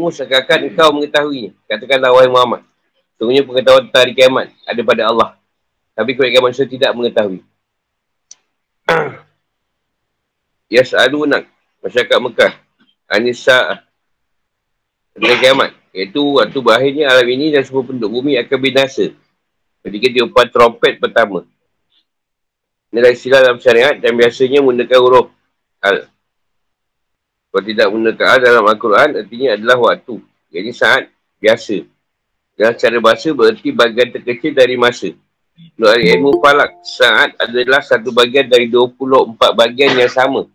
[0.00, 1.52] ilmu seakan engkau mengetahuinya.
[1.68, 2.64] Katakanlah wahai Muhammad.
[3.20, 5.30] Sungguhnya pengetahuan tentang hari kiamat ada pada Allah.
[5.92, 7.44] Tapi kebanyakan manusia tidak mengetahui.
[10.72, 11.44] Yas'alunak.
[11.84, 12.52] Masyarakat Mekah.
[13.12, 13.84] Anissa.
[15.12, 15.70] Tentang kiamat.
[15.92, 19.12] Iaitu waktu berakhirnya alam ini dan semua penduduk bumi akan binasa.
[19.84, 21.44] Ketika diupan trompet pertama.
[22.88, 25.28] Ini adalah istilah dalam syariat dan biasanya menggunakan huruf
[25.84, 26.08] al.
[27.50, 30.22] Kalau tidak menggunakan al dalam Al-Quran, artinya adalah waktu.
[30.54, 31.10] Jadi saat
[31.42, 31.82] biasa.
[32.54, 35.10] Dalam cara bahasa berarti bagian terkecil dari masa.
[35.74, 40.46] Menurut ilmu falak, saat adalah satu bagian dari 24 bagian yang sama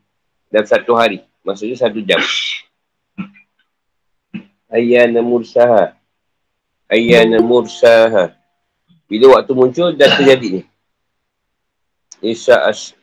[0.48, 1.20] dalam satu hari.
[1.44, 2.22] Maksudnya satu jam.
[4.72, 5.94] Ayyana mursaha.
[6.88, 8.34] Ayyana mursaha.
[9.06, 10.62] Bila waktu muncul, dah terjadi ni.
[12.24, 12.96] Isa as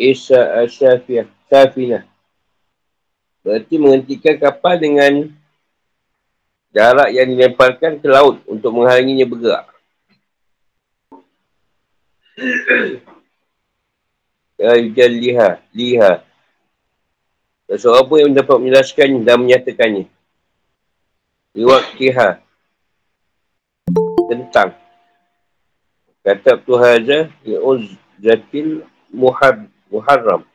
[0.00, 1.28] Isa asyafiyah.
[1.52, 2.08] Safina.
[3.42, 5.30] Berarti menghentikan kapal dengan
[6.70, 9.66] jarak yang dilemparkan ke laut untuk menghalanginya bergerak.
[14.56, 16.12] Ya liha, liha.
[17.66, 20.06] Seorang pun yang dapat menjelaskan dan menyatakannya.
[21.56, 22.38] Iwakiha.
[24.30, 24.70] Tentang.
[26.22, 27.26] Kata tu haza
[28.22, 30.46] zatil muhar, muharram.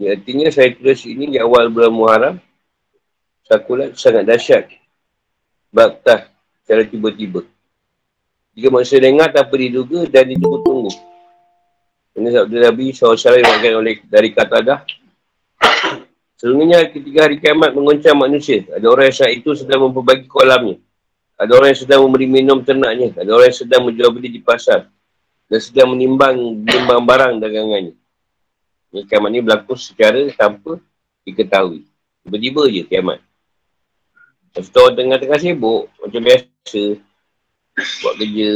[0.00, 2.36] Ini artinya saya tulis ini di awal bulan Muharram.
[3.44, 4.72] Sakulat sangat dahsyat.
[5.68, 6.32] Baktah
[6.64, 7.44] secara tiba-tiba.
[8.56, 10.88] Jika manusia dengar tanpa diduga dan ditunggu-tunggu.
[12.16, 14.80] Ini sabda Nabi SAW yang oleh dari kata dah.
[16.40, 20.80] Sesungguhnya ketika hari kiamat mengoncang manusia, ada orang yang saat itu sedang memperbagi kolamnya.
[21.36, 23.20] Ada orang yang sedang memberi minum ternaknya.
[23.20, 24.88] Ada orang yang sedang menjual beli di pasar.
[25.44, 27.99] Dan sedang menimbang, menimbang barang dagangannya.
[28.90, 30.82] Ini kiamat ini berlaku secara tanpa
[31.22, 31.86] diketahui.
[32.26, 33.18] Tiba-tiba je kiamat.
[34.50, 35.86] Lepas tu tengah-tengah sibuk.
[36.02, 36.84] Macam biasa.
[38.02, 38.50] Buat kerja.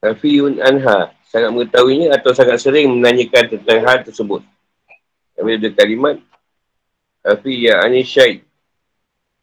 [0.00, 4.40] Tapi Yun Anha sangat mengetahuinya atau sangat sering menanyakan tentang hal tersebut.
[5.40, 6.20] Tapi ada kalimat
[7.24, 8.44] Tapi ya Anisyaid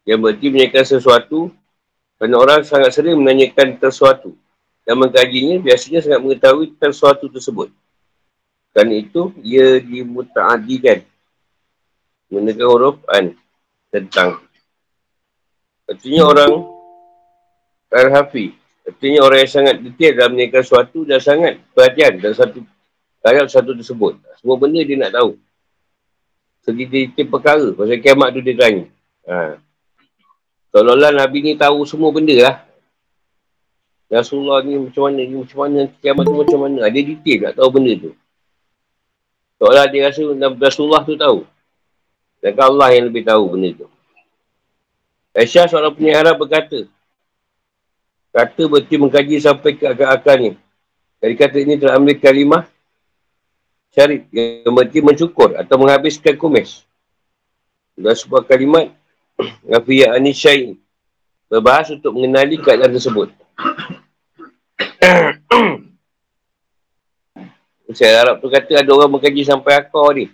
[0.06, 1.38] Yang berarti menanyakan sesuatu
[2.22, 4.30] Kerana orang sangat sering menanyakan sesuatu
[4.86, 7.74] Dan mengkajinya biasanya sangat mengetahui tentang sesuatu tersebut
[8.78, 11.02] Kerana itu ia dimuta'adikan
[12.30, 13.34] Menggunakan huruf an
[13.90, 14.38] Tentang
[15.90, 16.52] Artinya orang
[17.90, 18.54] Al-Hafi
[18.86, 22.62] Artinya orang yang sangat detail dalam menanyakan sesuatu Dan sangat perhatian dalam satu
[23.18, 25.34] Terhadap satu tersebut Semua benda dia nak tahu
[26.68, 27.68] segi detail perkara.
[27.72, 28.84] Pasal kiamat tu dia tanya.
[29.24, 29.56] Ha.
[30.68, 32.56] Seolah-olah Nabi ni tahu semua benda lah.
[34.12, 36.78] Rasulullah ni macam mana, ni macam mana, kiamat tu macam mana.
[36.92, 38.12] Dia detail nak tahu benda tu.
[39.58, 40.22] Seolah dia rasa
[40.62, 41.42] Rasulullah tu tahu.
[42.38, 43.86] Dan Allah yang lebih tahu benda tu.
[45.34, 46.86] Aisyah seorang penyihara berkata.
[48.30, 50.54] Kata berarti mengkaji sampai ke akar-akarnya.
[51.18, 52.62] Dari kata ini telah ambil kalimah
[53.90, 56.86] syarif yang berarti mencukur atau menghabiskan kumis.
[57.98, 58.94] Dan sebuah kalimat
[59.74, 60.78] Rafiyah Anisyai
[61.50, 63.34] berbahas untuk mengenali keadaan tersebut.
[67.96, 70.28] Saya harap tu kata ada orang mengkaji sampai akar ni.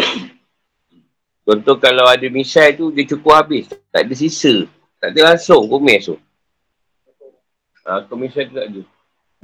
[1.44, 3.68] Contoh kalau ada misai tu dia cukup habis.
[3.92, 4.64] Tak ada sisa.
[4.96, 6.16] Tak ada langsung kumis tu.
[7.84, 8.80] Ha, kumis tu tak ada.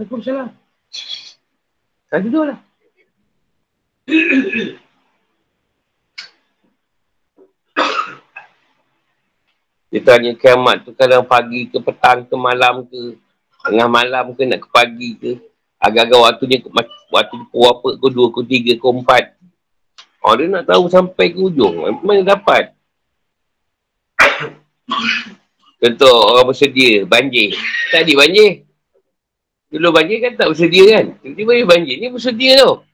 [0.01, 0.49] Waalaikumsalam.
[2.09, 2.59] Saya duduk lah.
[9.95, 13.15] Dia tanya kiamat tu kadang pagi ke petang ke malam ke
[13.63, 15.39] tengah malam ke nak ke pagi ke
[15.85, 16.59] agak-agak waktu dia
[17.13, 19.25] waktu dia pukul apa ke dua ke tiga ke empat
[20.25, 22.73] oh dia nak tahu sampai ke ujung mana dapat
[25.85, 27.53] contoh orang bersedia banjir
[27.93, 28.65] tak ada banjir
[29.75, 31.07] Dulu banjir kan tak bersedia kan.
[31.19, 31.97] Tiba-tiba dia banjir.
[31.99, 32.87] Ni bersedia tau.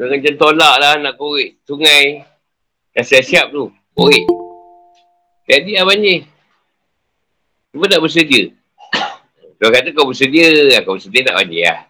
[0.00, 2.24] Dengan macam tolak lah nak korek sungai.
[2.96, 3.68] Dah siap-siap tu.
[3.92, 4.24] Korek.
[5.44, 6.24] Jadi lah banjir.
[7.76, 8.56] Cuma tak bersedia.
[9.60, 10.80] Kau kata kau bersedia.
[10.80, 11.84] Kau bersedia tak banjir lah.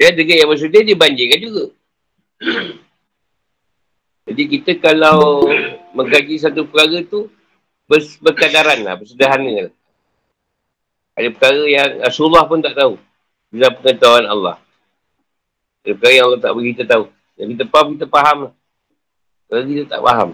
[0.00, 1.64] Saya dengar yang bersedia dia banjirkan juga.
[4.32, 5.44] Jadi kita kalau
[5.92, 7.28] mengkaji satu perkara tu
[8.24, 9.74] berkadaran lah, bersederhana lah.
[11.20, 12.96] Ada perkara yang Rasulullah pun tak tahu.
[13.52, 14.56] Bila pengetahuan Allah.
[15.84, 17.04] Ada perkara yang Allah tak beri kita tahu.
[17.36, 18.38] Yang kita faham, kita faham.
[19.52, 20.28] Kalau kita tak faham.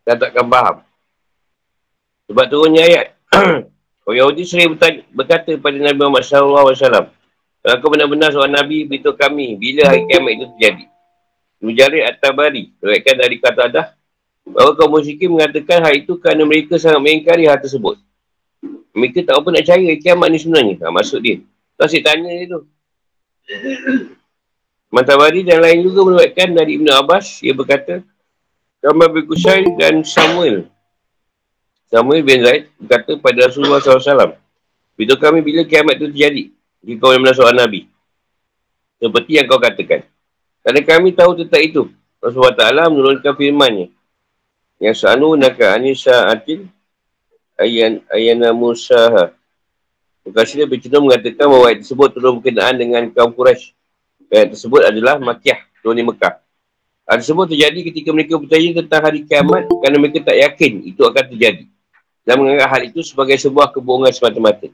[0.00, 0.76] Kita takkan faham.
[2.32, 3.06] Sebab turunnya ayat.
[4.08, 4.80] Orang Yahudi sering
[5.12, 7.12] berkata kepada Nabi Muhammad SAW.
[7.64, 10.84] Kalau kau benar-benar seorang Nabi, beritahu kami bila hari kiamat itu terjadi.
[11.64, 12.76] Mujarid At-Tabari.
[12.76, 13.86] Terkaitan dari kata adah.
[14.44, 17.96] Bahawa kaum musyrikin mengatakan hal itu kerana mereka sangat mengingkari hal tersebut.
[18.92, 20.74] Mereka tak apa nak cari kiamat ni sebenarnya.
[20.84, 21.40] Ha, maksud dia.
[21.40, 22.60] Tu asyik tanya dia tu.
[24.94, 27.40] Matahari dan lain juga menuatkan dari Ibn Abbas.
[27.40, 28.04] Ia berkata,
[28.84, 30.68] Kamar bin Qusay dan Samuel.
[31.88, 34.36] Samuel bin Zaid berkata pada Rasulullah SAW.
[34.94, 36.53] Beritahu kami bila kiamat itu terjadi.
[36.84, 37.88] Jika kau yang seorang Nabi.
[39.00, 40.04] Seperti yang kau katakan.
[40.60, 41.82] Kerana kami tahu tentang itu.
[42.20, 43.88] Rasulullah Ta'ala menurunkan firmannya.
[44.80, 46.68] Yang sa'anu naka anisa atil
[47.56, 49.32] ayan ayana musaha.
[50.24, 53.76] Mukasir bercenderung mengatakan bahawa ayat tersebut turun berkenaan dengan kaum Quraisy.
[54.32, 56.40] Ayat tersebut adalah Makiah, turun di Mekah.
[57.04, 61.24] Hal tersebut terjadi ketika mereka bertanya tentang hari kiamat kerana mereka tak yakin itu akan
[61.28, 61.64] terjadi.
[62.24, 64.72] Dan menganggap hal itu sebagai sebuah kebohongan semata-mata.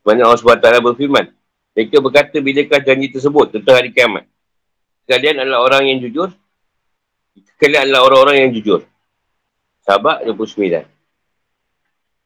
[0.00, 1.28] Mana Allah SWT berfirman.
[1.76, 4.26] Mereka berkata bilakah janji tersebut tentang hari kiamat.
[5.06, 6.30] Kalian adalah orang yang jujur.
[7.60, 8.80] Kalian adalah orang-orang yang jujur.
[9.84, 10.86] Sabak 29.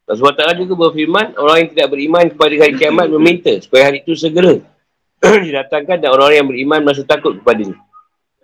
[0.04, 4.12] Allah SWT juga berfirman, orang yang tidak beriman kepada hari kiamat meminta supaya hari itu
[4.12, 4.60] segera
[5.48, 7.76] didatangkan dan orang-orang yang beriman merasa takut kepada ini.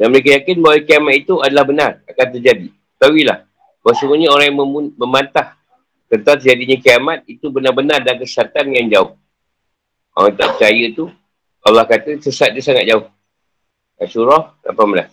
[0.01, 2.73] Dan mereka yakin bahawa kiamat itu adalah benar, akan terjadi.
[2.97, 3.45] Tahuilah,
[3.85, 5.60] bahawa orang yang mem- membantah
[6.11, 9.13] tentang terjadinya kiamat itu benar-benar ada kesesatan yang jauh.
[10.11, 11.07] Orang tak percaya tu,
[11.63, 13.07] Allah kata sesat dia sangat jauh.
[14.03, 15.07] Asyurah 18.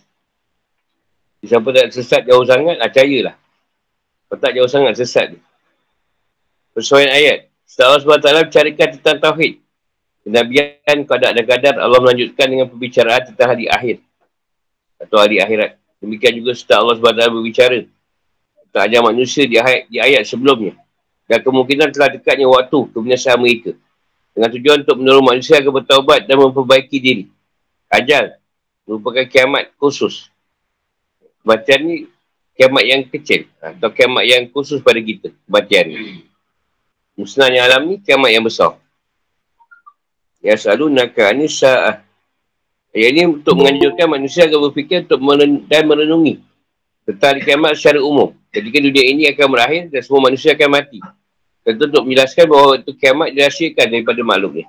[1.45, 3.35] Siapa tak sesat jauh sangat, lah percayalah.
[4.25, 5.41] Kalau tak jauh sangat, sesat dia.
[6.73, 7.53] Persoalan ayat.
[7.67, 8.01] Setelah Allah
[8.41, 9.53] SWT bicarakan tentang Tauhid.
[10.25, 14.01] Kenabian kadar dan kadar Allah melanjutkan dengan pembicaraan tentang hari akhir.
[14.97, 15.77] Atau hari akhirat.
[16.01, 17.79] Demikian juga setelah Allah SWT berbicara.
[18.67, 20.73] Tentang ajar manusia di ayat, di ayat sebelumnya.
[21.27, 23.75] Dan kemungkinan telah dekatnya waktu kebinasaan mereka.
[24.31, 27.25] Dengan tujuan untuk menolong manusia agar bertaubat dan memperbaiki diri.
[27.91, 28.39] Ajal
[28.87, 30.31] merupakan kiamat khusus.
[31.43, 31.95] Kematian ni
[32.55, 33.43] kiamat yang kecil.
[33.59, 35.35] Atau kiamat yang khusus pada kita.
[35.45, 36.23] Kematian ni
[37.19, 38.79] musnah yang alam ni kiamat yang besar.
[40.39, 42.05] Ya selalu nakal ni sa'ah.
[42.95, 46.39] Ayat ini untuk menganjurkan manusia agar berfikir untuk meren- dan merenungi
[47.03, 48.31] tentang kiamat secara umum.
[48.53, 50.99] Ketika dunia ini akan berakhir dan semua manusia akan mati.
[51.67, 54.65] Tentu untuk menjelaskan bahawa itu kiamat dirahsiakan daripada makhluk ni.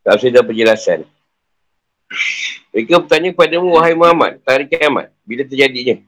[0.00, 1.04] Tak usah ada penjelasan.
[2.72, 6.00] Mereka bertanya kepada mu, wahai Muhammad, hari kiamat, bila terjadinya?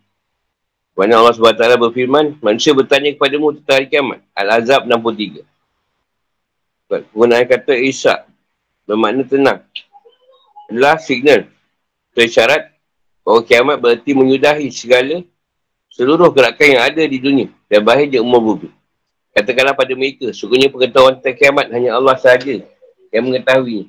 [0.96, 4.24] Mana Allah SWT berfirman, manusia bertanya kepadamu tentang hari kiamat.
[4.32, 5.44] Al-Azab 63.
[6.88, 8.24] Penggunaan kata Isa
[8.88, 9.60] bermakna tenang.
[10.72, 11.44] Adalah signal.
[12.16, 12.72] Tersyarat
[13.20, 15.20] bahawa kiamat berarti menyudahi segala
[15.92, 18.72] seluruh gerakan yang ada di dunia dan bahaya umur bumi.
[19.32, 22.60] Katakanlah pada mereka, sungguhnya pengetahuan tentang kiamat hanya Allah sahaja
[23.08, 23.88] yang mengetahui.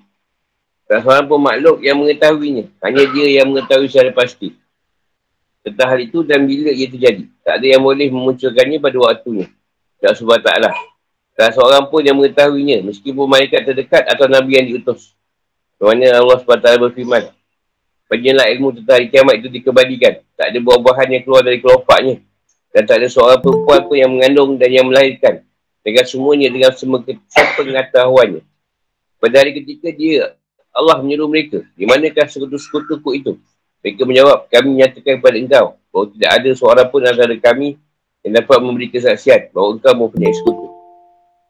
[0.87, 2.71] Tak seorang pun makhluk yang mengetahuinya.
[2.83, 4.55] Hanya dia yang mengetahui secara pasti
[5.63, 7.23] tentang hal itu dan bila ia terjadi.
[7.41, 9.47] Tak ada yang boleh memunculkannya pada waktunya.
[10.03, 10.75] Tak sebab taklah.
[11.33, 12.83] Tak seorang pun yang mengetahuinya.
[12.83, 15.15] Meskipun malaikat terdekat atau Nabi yang diutus.
[15.79, 17.23] Kerana Allah SWT berfirman.
[18.11, 20.19] Penyelah ilmu tentang hari kiamat itu dikembalikan.
[20.35, 22.19] Tak ada buah-buahan yang keluar dari kelopaknya.
[22.73, 25.45] Dan tak ada seorang perempuan pun yang mengandung dan yang melahirkan.
[25.85, 28.41] Dengan semuanya dengan semua pengetahuannya.
[29.21, 30.33] Pada hari ketika dia,
[30.73, 31.61] Allah menyuruh mereka.
[31.77, 33.31] Di manakah sekutu-sekutuku itu?
[33.85, 37.77] Mereka menjawab, kami menyatakan kepada engkau bahawa tidak ada seorang pun antara kami
[38.25, 40.67] yang dapat memberi kesaksian bahawa engkau mempunyai sekutu.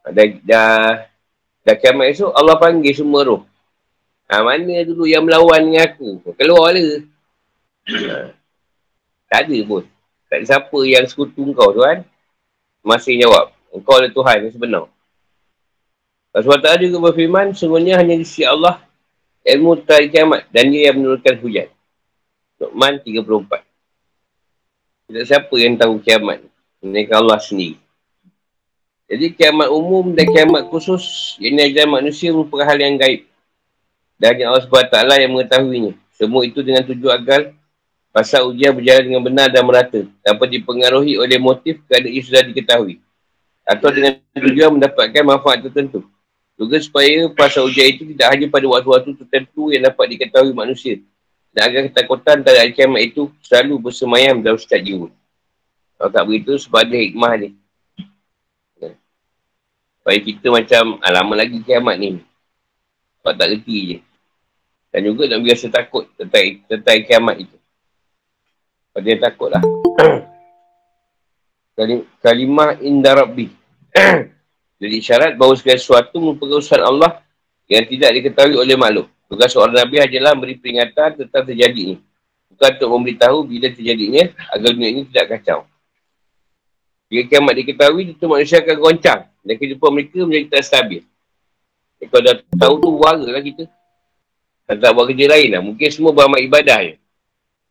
[0.03, 1.07] Dah, dah,
[1.63, 3.47] dah kiamat esok, Allah panggil semua roh.
[4.27, 6.19] Ha, mana dulu yang melawan dengan aku?
[6.35, 6.99] Keluar lah.
[7.85, 8.33] Ha,
[9.29, 9.92] tak ada pun.
[10.33, 12.01] Tak ada siapa yang sekutu engkau tuan.
[12.81, 13.53] Masih jawab.
[13.69, 14.83] Engkau adalah Tuhan yang sebenar.
[16.33, 18.81] Rasulullah juga berfirman, sungguhnya hanya di sisi Allah
[19.45, 21.69] ilmu tentang kiamat dan dia yang menurunkan hujan.
[22.57, 23.61] Luqman 34.
[25.05, 26.41] Tidak siapa yang tahu kiamat.
[26.81, 27.77] Mereka Allah sendiri.
[29.05, 33.29] Jadi kiamat umum dan kiamat khusus yang ajaran manusia merupakan hal yang gaib.
[34.17, 35.93] Dan hanya Allah SWT yang mengetahuinya.
[36.17, 37.53] Semua itu dengan tujuan agar
[38.13, 40.05] pasal ujian berjalan dengan benar dan merata.
[40.21, 43.01] Tanpa dipengaruhi oleh motif keadaan yang sudah diketahui.
[43.65, 46.05] Atau dengan tujuan mendapatkan manfaat tertentu.
[46.53, 51.01] Juga supaya pasal ujian itu tidak hanya pada waktu-waktu tertentu yang dapat diketahui manusia.
[51.49, 55.09] Dan agar ketakutan pada hari itu selalu bersemayam dalam setiap jiwa.
[55.97, 57.49] Kalau tak begitu, sebab ada hikmah ni.
[60.01, 62.21] Supaya kita macam, ah, lama lagi kiamat ni.
[63.21, 63.97] Sebab tak reti je.
[64.93, 67.57] Dan juga nak biasa takut tentang, tentang kiamat itu.
[68.93, 69.63] Sebab dia takut lah.
[72.21, 73.49] Kalimah inda rabbi.
[74.81, 77.25] Jadi syarat bahawa segala sesuatu merupakan usaha Allah
[77.65, 79.09] yang tidak diketahui oleh makhluk.
[79.25, 81.97] Tugas seorang Nabi adalah beri peringatan tentang terjadi ini.
[82.53, 85.65] Bukan untuk memberitahu bila terjadinya agar dunia ini tidak kacau.
[87.09, 89.25] Jika kiamat diketahui, itu manusia akan goncang.
[89.41, 91.01] Dan kehidupan mereka menjadi tak stabil.
[91.97, 93.65] Eh, kalau dah tahu tu, warga lah kita.
[94.69, 95.61] Dan tak buat kerja lain lah.
[95.65, 96.93] Mungkin semua beramal ibadah je.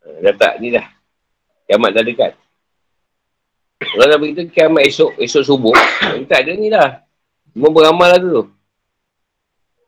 [0.02, 0.86] Ha, dah tak, ni dah.
[1.72, 2.36] Kiamat dah dekat.
[3.80, 5.72] Kalau dah begitu, kiamat esok, esok subuh.
[6.28, 7.00] Tak ada ni dah.
[7.48, 8.52] Semua beramal lah dulu.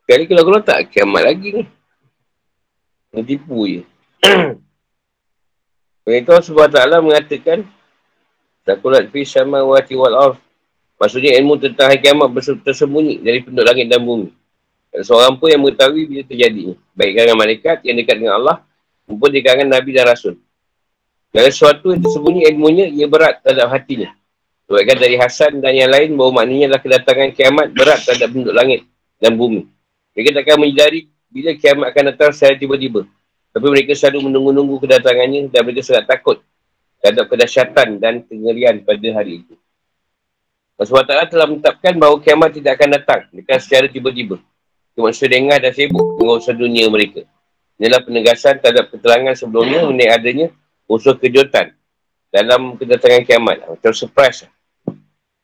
[0.09, 1.63] Kali kalau kalau tak, kiamat lagi ni.
[3.21, 3.81] Tipu je.
[6.09, 7.69] Sebab itu Allah SWT mengatakan
[8.65, 10.37] Takulat fi sama wa wal arf.
[10.97, 12.33] Maksudnya ilmu tentang hari kiamat
[12.65, 14.33] tersembunyi dari penduduk langit dan bumi.
[15.05, 16.73] Seorang pun yang mengetahui bila terjadi.
[16.97, 18.65] Baik kalangan malaikat yang dekat dengan Allah
[19.05, 20.41] maupun di kalangan Nabi dan Rasul.
[21.35, 24.07] Kalau sesuatu yang tersembunyi ilmunya, ia berat terhadap hatinya.
[24.71, 28.87] Sebabkan dari Hasan dan yang lain bahawa maknanya adalah kedatangan kiamat berat terhadap penduduk langit
[29.19, 29.67] dan bumi.
[30.15, 33.03] Mereka takkan menyadari bila kiamat akan datang secara tiba-tiba.
[33.51, 36.39] Tapi mereka selalu menunggu-nunggu kedatangannya dan mereka sangat takut
[37.03, 39.59] terhadap kedahsyatan dan kengerian pada hari itu.
[40.79, 40.87] Allah
[41.27, 44.39] SWT telah menetapkan bahawa kiamat tidak akan datang dekat secara tiba-tiba.
[44.95, 47.27] Manusia dengar dan sibuk dengan usaha dunia mereka.
[47.75, 50.47] Inilah penegasan terhadap keterangan sebelumnya mengenai adanya
[50.85, 51.73] unsur kejutan
[52.29, 53.57] dalam kedatangan kiamat.
[53.65, 54.49] Macam surprise.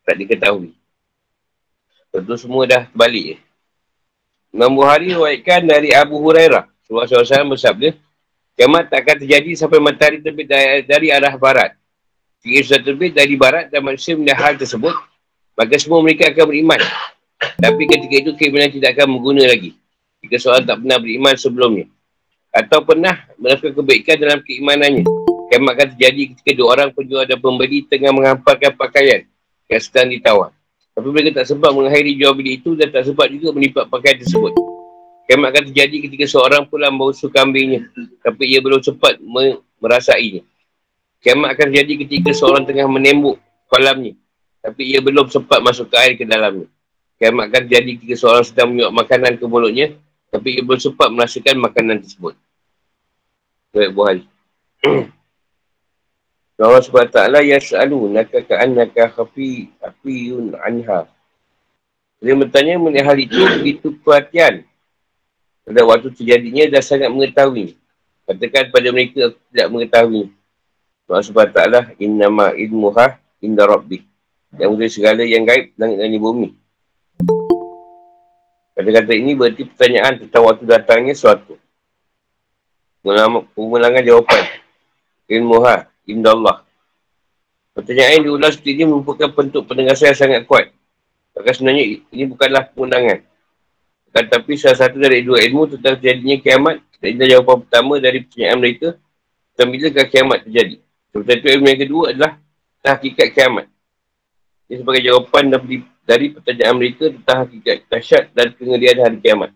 [0.02, 0.74] Tak diketahui.
[2.12, 3.40] Tentu semua dah terbalik.
[4.52, 6.68] Imam Buhari ruaitkan dari Abu Hurairah.
[6.84, 7.96] Sebuah sahabat bersabda,
[8.52, 11.72] Kiamat tak akan terjadi sampai matahari terbit dari, dari arah barat.
[12.44, 14.92] Jika sudah terbit dari barat dan manusia melihat hal tersebut,
[15.56, 16.82] maka semua mereka akan beriman.
[17.58, 19.74] Tapi ketika itu keimanan tidak akan mengguna lagi.
[20.22, 21.86] Jika seorang tak pernah beriman sebelumnya.
[22.52, 25.06] Atau pernah melakukan kebaikan dalam keimanannya.
[25.52, 29.28] Kiamat akan terjadi ketika dua orang penjual dan pembeli tengah menghamparkan pakaian
[29.68, 30.56] yang sedang ditawar.
[30.96, 34.56] Tapi mereka tak sempat mengakhiri jual beli itu dan tak sempat juga menipak pakaian tersebut.
[35.28, 37.84] Kiamat akan terjadi ketika seorang pulang membusuk kambingnya.
[38.24, 39.20] Tapi ia belum sempat
[39.84, 40.40] merasainya.
[41.20, 43.36] Kiamat akan terjadi ketika seorang tengah menembuk
[43.68, 44.16] kolamnya.
[44.64, 46.72] Tapi ia belum sempat masuk ke air ke dalamnya.
[47.20, 50.00] Kiamat akan terjadi ketika seorang sedang menyuap makanan ke mulutnya.
[50.32, 52.40] Tapi ia belum sempat merasakan makanan tersebut.
[53.76, 54.24] Baik buhari.
[56.60, 57.18] Allah SWT
[57.48, 61.08] yas'alu naka ka'annaka khafi afiyun anha.
[62.22, 64.62] Dia bertanya mengenai hal itu begitu perhatian
[65.66, 67.78] pada waktu terjadinya dah sangat mengetahui.
[68.30, 70.30] Katakan pada mereka tidak mengetahui.
[71.10, 71.60] Allah SWT
[71.98, 74.06] innama ilmuha inda rabbi.
[74.56, 76.50] Yang mungkin segala yang gaib langit dan bumi.
[78.78, 81.58] Kata-kata ini berarti pertanyaan tentang waktu datangnya suatu.
[83.02, 84.44] Pemulangan jawapan.
[85.32, 86.64] Ilmuha inda Allah.
[87.72, 90.76] Pertanyaan yang diulas seperti ini merupakan bentuk penegasan yang sangat kuat.
[91.32, 93.24] Maka sebenarnya ini bukanlah pemunangan.
[94.12, 98.60] Tetapi salah satu dari dua ilmu tentang terjadinya kiamat dan ini jawapan pertama dari pertanyaan
[98.60, 98.88] mereka
[99.56, 100.76] tentang bila kiamat terjadi.
[101.12, 102.32] Seperti itu ilmu yang kedua adalah
[102.84, 103.66] hakikat kiamat.
[104.68, 109.52] Ini sebagai jawapan dari, dari pertanyaan mereka tentang hakikat dahsyat dan kengerian hari kiamat.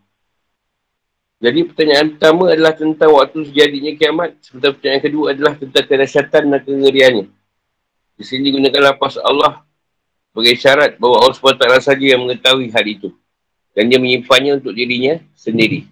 [1.45, 4.33] Jadi pertanyaan pertama adalah tentang waktu terjadinya kiamat.
[4.41, 7.25] Sementara pertanyaan kedua adalah tentang kedahsyatan dan kengeriannya.
[8.17, 9.61] Di sini gunakan lapas Allah
[10.33, 13.13] sebagai syarat bahawa Allah SWT saja yang mengetahui hal itu
[13.77, 15.85] dan dia menyimpannya untuk dirinya sendiri.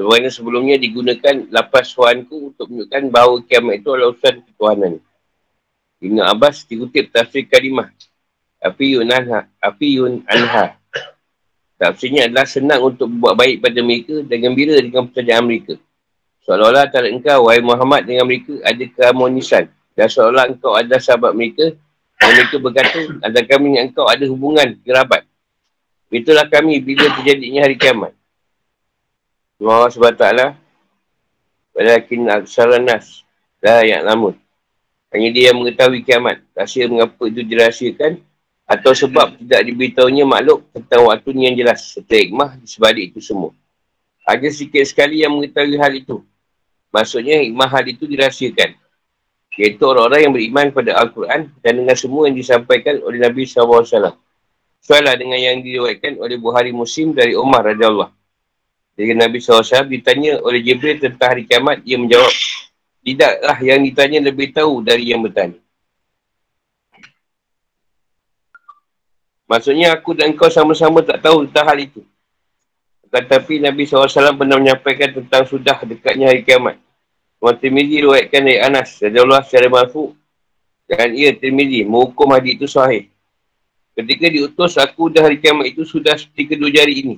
[0.00, 4.92] Sebagaimana sebelumnya digunakan lapas suanku untuk menunjukkan bahawa kiamat itu adalah urusan ketuhanan.
[6.00, 7.92] Ibn Abbas dikutip tafsir kalimah.
[8.64, 9.44] Api yun anha.
[9.60, 10.79] Api yun anha.
[11.80, 15.80] Tafsirnya adalah senang untuk buat baik pada mereka dan gembira dengan pertanyaan mereka.
[16.44, 19.64] Seolah-olah antara engkau, wahai Muhammad dengan mereka ada keharmonisan.
[19.96, 21.72] Dan seolah engkau ada sahabat mereka
[22.20, 25.24] dan mereka berkata, ada kami dengan engkau ada hubungan kerabat.
[26.12, 28.12] Itulah kami bila terjadinya hari kiamat.
[29.60, 30.24] Allah SWT
[31.76, 33.22] Walakin aksaran nas
[33.60, 34.32] Dah yang namun
[35.12, 38.24] Hanya dia yang mengetahui kiamat Rahsia mengapa itu dirahsiakan
[38.70, 41.98] Atau sebab tidak diberitahunya makhluk Tentang waktu yang jelas.
[41.98, 43.50] Serta hikmah di sebalik itu semua.
[44.22, 46.22] Ada sikit sekali yang mengetahui hal itu.
[46.94, 48.78] Maksudnya hikmah hal itu dirahsiakan.
[49.58, 53.82] Iaitu orang-orang yang beriman pada Al-Quran Dan dengan semua yang disampaikan oleh Nabi SAW
[54.80, 58.08] Soalah dengan yang diriwayatkan oleh Buhari Muslim dari Umar radhiyallahu.
[58.96, 62.32] Jadi Nabi SAW ditanya oleh Jibril tentang hari kiamat, ia menjawab,
[63.04, 65.60] tidaklah yang ditanya lebih tahu dari yang bertanya.
[69.50, 72.06] Maksudnya aku dan kau sama-sama tak tahu tentang hal itu.
[73.10, 76.78] Tetapi Nabi SAW pernah menyampaikan tentang sudah dekatnya hari kiamat.
[77.42, 80.14] Imam Tirmidhi ruatkan dari Anas, radhiyallahu secara mafu.
[80.86, 83.10] Dan ia Tirmidhi menghukum hadis itu sahih.
[83.98, 87.16] Ketika diutus aku dah hari kiamat itu sudah seperti kedua jari ini.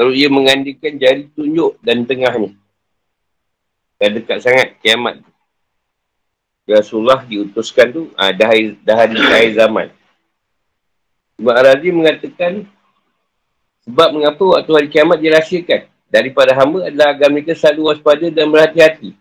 [0.00, 2.56] Lalu ia mengandikan jari tunjuk dan tengahnya.
[4.00, 5.20] Dan dekat sangat kiamat.
[6.64, 8.48] Rasulullah diutuskan tu, ah, dah,
[8.80, 9.92] dah hari, zaman.
[11.38, 12.66] Ibn Arazi mengatakan,
[13.84, 15.90] sebab mengapa waktu hari kiamat dirahsiakan?
[16.08, 19.18] Daripada hamba adalah agar mereka selalu waspada dan berhati-hati.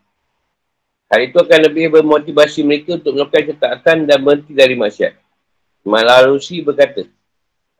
[1.10, 5.18] Hal itu akan lebih bermotivasi mereka untuk melakukan ketaatan dan berhenti dari maksiat.
[5.82, 7.10] Malarusi berkata,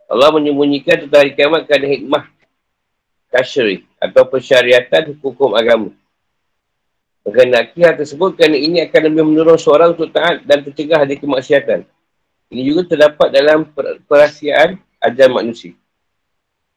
[0.10, 2.24] Allah menyembunyikan tentang hari kiamat kerana hikmah
[3.34, 5.90] kasyri atau persyariatan hukum agama.
[7.26, 11.88] Mengenaki hal tersebut kerana ini akan lebih menurun seorang untuk taat dan tercegah dari kemaksiatan.
[12.54, 15.74] Ini juga terdapat dalam per perahsiaan ajar manusia.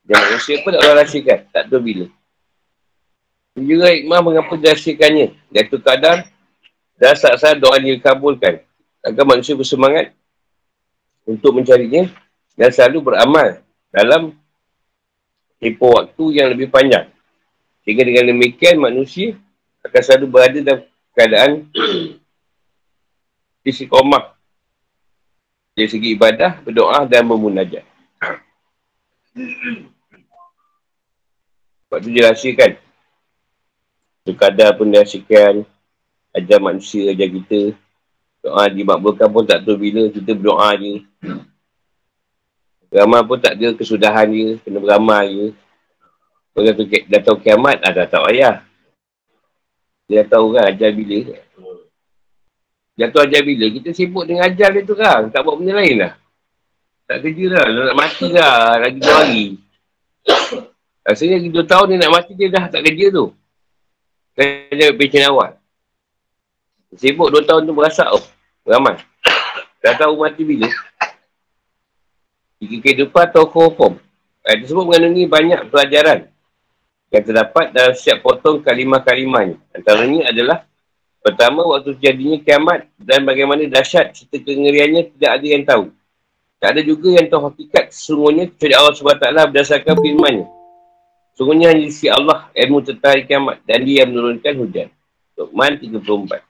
[0.09, 1.39] Dan manusia pun tak boleh rahsiakan.
[1.53, 2.07] Tak tahu bila.
[3.61, 5.37] Ini juga hikmah mengapa dirahsiakannya.
[5.53, 6.25] Iaitu kadar
[6.97, 8.65] dan saat-saat doa dikabulkan.
[9.05, 10.17] Agar manusia bersemangat
[11.29, 12.09] untuk mencarinya
[12.57, 13.61] dan selalu beramal
[13.93, 14.33] dalam
[15.61, 17.13] tempoh waktu yang lebih panjang.
[17.85, 19.37] Sehingga dengan demikian manusia
[19.85, 20.81] akan selalu berada dalam
[21.13, 21.51] keadaan
[23.69, 24.36] istiqomah
[25.77, 27.85] dari segi ibadah, berdoa dan memunajat.
[31.85, 32.81] Sebab tu dirahsiakan.
[34.25, 35.69] Sekadar pun dirahsiakan.
[36.33, 37.77] Ajar manusia, ajar kita.
[38.41, 41.05] Doa dimakbulkan pun tak tahu bila kita berdoa je.
[42.89, 44.57] Beramal pun tak ada kesudahan je.
[44.65, 45.47] Kena beramal je.
[46.57, 48.65] Kalau dah tahu kiamat, ah, dah tak payah.
[50.09, 51.37] Dia tahu kan ajar bila.
[52.97, 53.67] Tahu ajar bila.
[53.69, 55.29] Kita sibuk dengan ajar dia tu kan.
[55.29, 56.13] Tak buat benda lain lah.
[57.05, 57.65] Tak kerja lah.
[57.93, 58.81] Nak mati lah.
[58.81, 59.47] Lagi dua hari.
[61.05, 63.27] Rasanya lagi dua tahun dia nak mati dia dah tak kerja tu.
[64.33, 65.51] Kerja pencen awal.
[66.97, 68.25] Sibuk dua tahun tu berasak tu.
[68.65, 68.97] Ramai.
[69.85, 70.67] Dah tahu mati bila.
[72.57, 74.01] Jika kehidupan atau hukum.
[74.47, 76.31] Itu sebut mengandungi banyak pelajaran
[77.11, 79.59] yang terdapat dalam setiap potong kalimah-kalimahnya.
[79.75, 80.59] Antaranya adalah
[81.27, 85.85] pertama waktu terjadinya kiamat dan bagaimana dahsyat serta kengeriannya tidak ada yang tahu.
[86.63, 90.47] Tak ada juga yang tahu hakikat sesungguhnya kecuali Allah SWT berdasarkan firmannya.
[91.35, 94.89] Sungguhnya hanya si Allah ilmu tentang hari kiamat dan dia yang menurunkan hujan.
[95.37, 96.41] Luqman 34.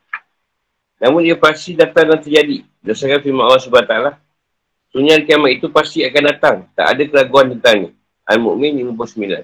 [1.02, 2.62] Namun dia pasti datang dan terjadi.
[2.84, 3.94] Berdasarkan firman Allah SWT.
[4.92, 6.56] Sungguhnya hari kiamat itu pasti akan datang.
[6.76, 7.90] Tak ada keraguan tentangnya.
[8.28, 9.42] Al-Mu'min 59.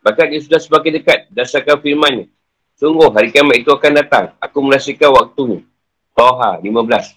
[0.00, 2.32] Bahkan dia sudah semakin dekat dasarkan firmannya.
[2.74, 4.24] Sungguh hari kiamat itu akan datang.
[4.42, 5.62] Aku merasakan waktunya.
[6.14, 7.14] Toha 15.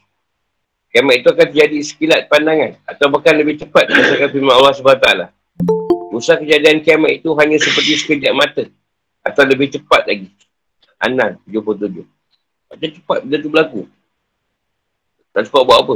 [0.93, 2.77] Kiamat itu akan terjadi sekilat pandangan.
[2.85, 5.09] Atau bahkan lebih cepat berdasarkan firman Allah SWT.
[6.13, 8.69] Usaha kejadian kiamat itu hanya seperti sekejap mata.
[9.25, 10.29] Atau lebih cepat lagi.
[11.01, 12.05] Anan 77.
[12.69, 13.81] Macam cepat benda itu berlaku.
[15.33, 15.95] Tak sempat buat apa.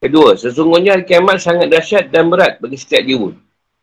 [0.00, 3.36] Kedua, sesungguhnya kiamat sangat dahsyat dan berat bagi setiap jiwa.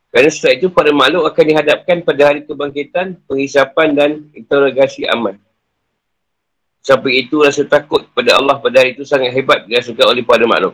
[0.08, 5.36] Kerana setelah itu para makhluk akan dihadapkan pada hari kebangkitan, penghisapan dan interogasi aman.
[6.80, 10.72] Sampai itu rasa takut pada Allah pada hari itu sangat hebat dirasakan oleh para makhluk.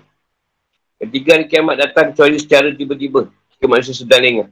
[1.02, 3.26] Ketiga hari kiamat datang kecuali secara tiba-tiba
[3.58, 4.48] ke manusia sedang lengah.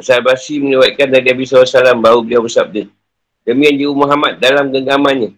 [0.00, 2.88] Asal Basi menyebabkan dari Nabi SAW bahawa beliau bersabda.
[3.44, 5.36] Demi yang jiwa Muhammad dalam genggamannya.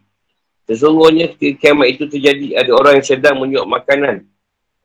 [0.70, 4.22] Sesungguhnya ketika kiamat itu terjadi ada orang yang sedang menyuap makanan.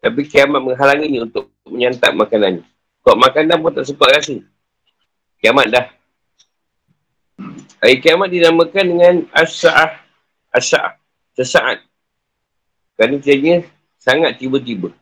[0.01, 2.72] Tapi kiamat menghalanginya untuk menyantap makanannya.
[3.03, 4.39] Kau makan dah pun tak sempat rasa.
[5.43, 5.85] Kiamat dah.
[7.83, 9.99] Hari kiamat dinamakan dengan as-sa'ah.
[10.55, 10.95] As-sa'ah.
[11.35, 11.83] Sesaat.
[12.95, 13.59] Kerana jadinya
[13.99, 14.95] sangat tiba-tiba.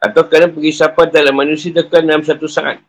[0.00, 2.80] Atau kerana pengisapan dalam manusia tekan dalam satu saat.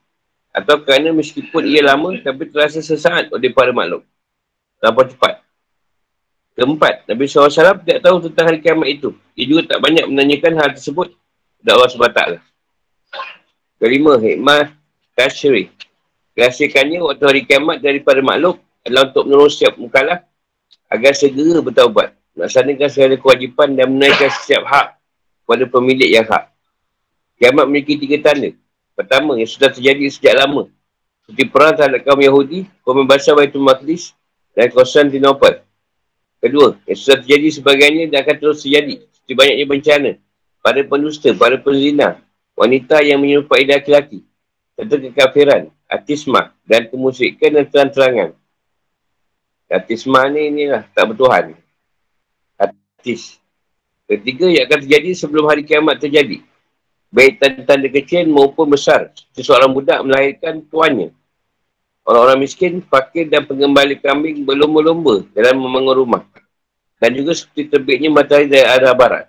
[0.55, 4.07] Atau kerana meskipun ia lama tapi terasa sesaat oleh para makhluk.
[4.79, 5.43] Terlalu cepat.
[6.57, 7.53] Keempat, Nabi SAW
[7.85, 9.13] tidak tahu tentang hari kiamat itu.
[9.37, 11.13] Ia juga tak banyak menanyakan hal tersebut
[11.59, 12.21] kepada Allah SWT.
[13.77, 14.73] Kelima, hikmah
[15.13, 15.69] kasyri.
[16.33, 20.25] Rahsiakannya waktu hari kiamat daripada makhluk adalah untuk menolong setiap mukalah
[20.89, 22.17] agar segera bertaubat.
[22.33, 24.97] Melaksanakan segala kewajipan dan menaikkan setiap hak
[25.45, 26.49] kepada pemilik yang hak.
[27.37, 28.49] Kiamat memiliki tiga tanda.
[28.97, 30.69] Pertama, yang sudah terjadi sejak lama.
[31.25, 34.17] Seperti perang terhadap kaum Yahudi, pembebasan Baitul Maqdis
[34.57, 35.61] dan Konstantinopel.
[36.41, 39.05] Kedua, yang sudah terjadi sebagainya dan akan terus terjadi.
[39.13, 40.11] Seperti banyaknya bencana
[40.65, 42.21] pada pendusta, pada penzina,
[42.57, 44.25] wanita yang menyerupai laki-laki
[44.73, 48.29] serta kekafiran, atisma dan kemusyrikan dan terang-terangan.
[49.69, 51.53] Atisma ni inilah tak bertuhan.
[52.57, 53.37] Atis.
[54.07, 56.39] Ketiga yang akan terjadi sebelum hari kiamat terjadi.
[57.11, 59.11] Baik tanda-tanda kecil maupun besar.
[59.35, 61.11] Seseorang budak melahirkan tuannya.
[62.07, 66.23] Orang-orang miskin, fakir dan pengembali kambing berlomba-lomba dalam membangun rumah.
[67.03, 69.27] Dan juga seperti terbitnya matahari dari arah barat.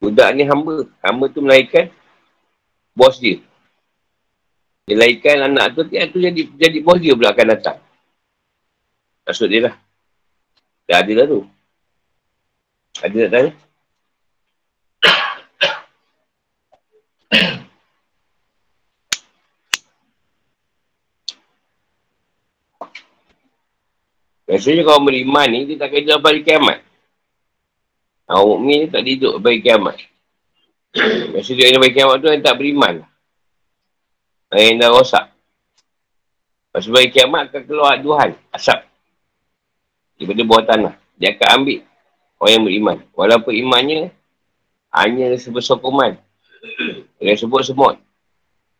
[0.00, 0.84] Budak ni hamba.
[1.00, 1.88] Hamba tu melahirkan
[2.92, 3.40] bos dia.
[4.86, 7.78] Dia lahirkan anak tu, dia tu jadi jadi bos dia pula akan datang.
[9.26, 9.74] Maksud dia lah.
[10.86, 11.40] Dah ada lah tu.
[13.02, 13.52] Ada tak tanya?
[24.46, 26.78] Biasanya kalau beriman ni, dia tak kena bagi kiamat.
[28.26, 29.96] Orang mukmin tak hidup bagi kiamat.
[31.32, 33.06] Maksudnya dia bagi kiamat tu yang tak beriman.
[34.50, 35.24] Yang dah rosak.
[36.74, 38.80] Lepas bagi kiamat akan keluar Tuhan, asap.
[40.18, 40.94] Daripada bawah tanah.
[41.16, 41.80] Dia akan ambil
[42.42, 42.96] orang yang beriman.
[43.14, 44.10] Walaupun imannya
[44.92, 46.18] hanya sebesar kuman.
[47.22, 47.96] Dia sebut semut.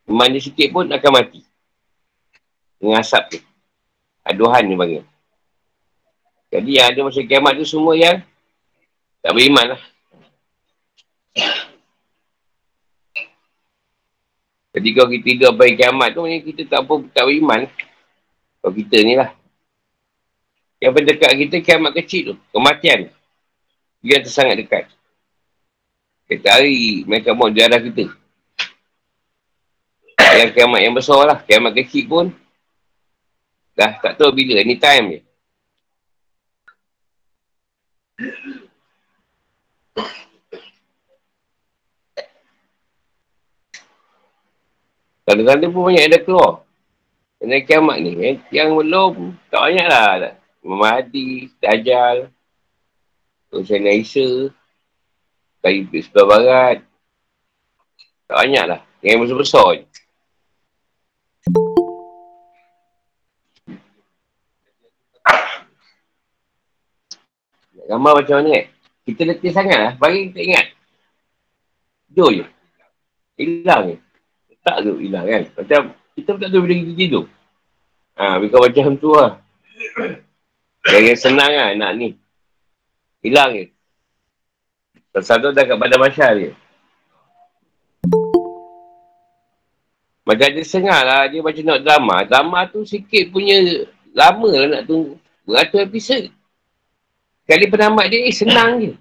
[0.06, 1.42] Iman dia sikit pun akan mati.
[2.78, 3.38] Dengan asap tu.
[4.22, 5.02] Aduhan ni bagi.
[6.50, 8.22] Jadi yang ada masa kiamat tu semua yang
[9.26, 9.82] tak beriman lah.
[14.70, 17.66] Jadi kalau kita hidup sampai kiamat tu, kita tak apa, tak beriman.
[18.62, 19.34] Kalau kita ni lah.
[20.78, 22.34] Yang pendekat kita, kiamat kecil tu.
[22.54, 23.10] Kematian.
[23.98, 24.86] Dia sangat dekat.
[26.30, 28.06] Kita hari, mereka mahu darah kita.
[30.38, 31.42] Yang kiamat yang besar lah.
[31.42, 32.26] Kiamat kecil pun,
[33.74, 35.20] dah tak tahu bila, anytime je.
[45.26, 46.52] Kadang-kadang pun banyak yang dah keluar.
[47.42, 48.14] Kena kiamat ni.
[48.14, 50.38] Yang, yang belum, tak banyak lah.
[50.62, 52.30] Mahdi, Dajjal,
[53.50, 54.54] Hussein Aisyah,
[55.66, 56.78] Kayu Sebelah Barat.
[58.30, 58.80] Tak banyak lah.
[59.02, 59.86] Yang besar-besar je.
[67.86, 68.75] Gambar macam mana kan?
[69.06, 69.92] Kita letih sangat lah.
[69.96, 70.66] Bagi kita ingat.
[72.10, 72.44] Jom je.
[73.38, 73.96] Hilang je
[74.66, 75.42] tak tu hilang kan.
[75.54, 75.80] Macam
[76.18, 77.24] kita pun tak tahu bila kita tidur.
[78.18, 79.38] Ha, bukan macam tu lah.
[80.90, 82.18] Yang senang lah nak ni.
[83.22, 83.70] Hilang je.
[85.22, 86.50] Satu dah kat badan masyarakat dia.
[90.26, 91.22] Macam dia sengah lah.
[91.30, 92.16] Dia macam nak drama.
[92.26, 95.14] Drama tu sikit punya lama lah nak tunggu.
[95.46, 96.22] Beratus episod.
[97.46, 98.92] Kali penamat dia, eh senang je.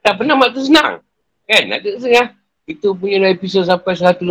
[0.00, 1.04] Tak penamat tu senang.
[1.44, 1.64] Kan?
[1.68, 2.26] Ada sengah.
[2.70, 4.22] Kita punya episod sampai 120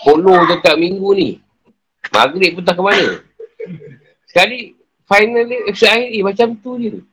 [0.00, 1.36] Polo dekat minggu ni
[2.08, 3.20] Maghrib pun tak ke mana
[4.24, 4.72] Sekali
[5.04, 7.04] Final episod akhir ni macam tu je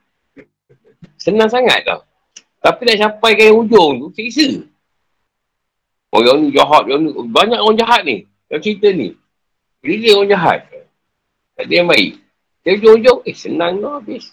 [1.19, 1.99] Senang sangat tau
[2.63, 4.63] Tapi nak sampai ke hujung tu Siksa
[6.15, 7.11] Orang ni jahat yang ni.
[7.27, 9.19] Banyak orang jahat ni Yang cerita ni
[9.83, 10.59] Bila orang jahat
[11.59, 12.23] Tak ada yang baik
[12.67, 14.27] Dia hujung-hujung Eh senang tu habis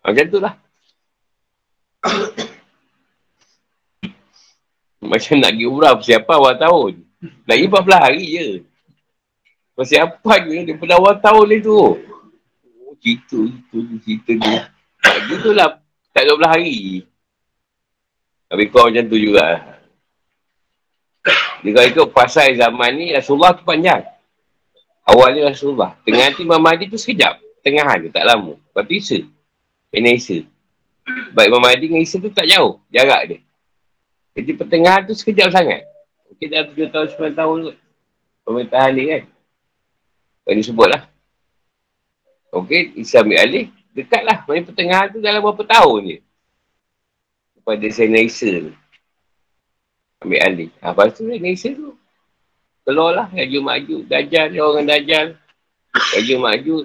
[0.00, 0.56] Macam tu lah
[5.02, 6.92] Macam nak pergi umrah persiapan awal tahun.
[7.42, 8.48] Nak pergi 14 hari je.
[9.74, 11.74] Persiapan je daripada awal tahun ni tu.
[11.74, 14.54] Oh, cerita, cerita, cerita ni.
[15.26, 15.82] Gitu lah.
[16.14, 16.78] Tak 12 hari.
[18.46, 19.46] Tapi kau macam tu juga.
[21.66, 24.06] Dia kalau ikut pasal zaman ni, Rasulullah tu panjang.
[25.02, 25.98] Awalnya Rasulullah.
[26.06, 27.42] Tengah nanti Imam Mahdi tu sekejap.
[27.62, 28.54] Tengahan tu, tak lama.
[28.54, 29.18] Lepas tu Isa.
[29.90, 30.42] Kena Isa.
[31.34, 32.78] Baik Imam Mahdi dengan Isa tu tak jauh.
[32.90, 33.38] Jarak dia.
[34.38, 35.82] Jadi pertengahan tu sekejap sangat.
[36.30, 37.76] Mungkin dah tujuh tahun, sembilan tahun kot.
[38.42, 39.22] Pemerintahan ni kan.
[40.48, 41.02] Yang disebut lah.
[42.52, 43.66] Okey, Isa ambil alih.
[43.92, 44.42] Dekat lah.
[44.46, 46.18] Maksudnya pertengahan tu dalam berapa tahun je.
[47.60, 48.72] Kepada Sayyidina Isa ni.
[50.22, 50.70] Ambil alih.
[50.82, 51.94] Ha, lepas tu Sayyidina Isa tu.
[52.82, 53.28] Keluar lah.
[53.34, 53.96] Yaju Maju.
[54.06, 54.54] Dajjal.
[54.58, 55.38] Orang Dajjal.
[56.18, 56.76] Yaju Maju.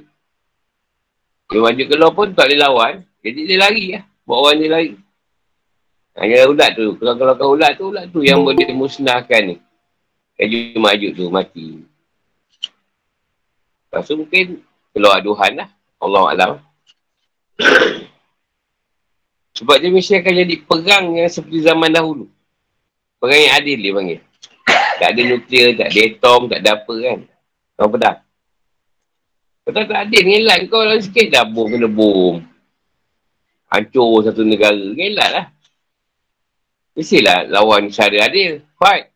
[1.49, 2.93] Yaju Maju keluar pun tak boleh lawan.
[3.25, 4.03] Jadi dia lari lah.
[4.27, 4.91] Bawa orang dia lari.
[6.17, 6.97] Hanya ulat tu.
[6.97, 9.55] Kalau kau ulat tu, ulat tu yang boleh musnahkan ni.
[10.37, 11.65] Kaju maju tu mati.
[13.89, 14.61] Lepas tu mungkin
[14.93, 15.69] keluar aduhan lah.
[15.97, 16.51] Allah Alam.
[19.57, 22.29] Sebab dia mesti akan jadi perang yang seperti zaman dahulu.
[23.17, 24.21] Perang yang adil dia panggil.
[24.97, 27.19] Tak ada nuklear, tak ada atom, tak ada apa kan.
[27.77, 28.19] Kau pedang.
[29.61, 32.41] Kau tak, tak adil, ngelat kau dalam sikit dah bom kena bom.
[33.69, 35.45] Hancur satu negara, ngelat lah.
[36.97, 38.65] Mestilah lawan cara adil.
[38.73, 39.13] Fight.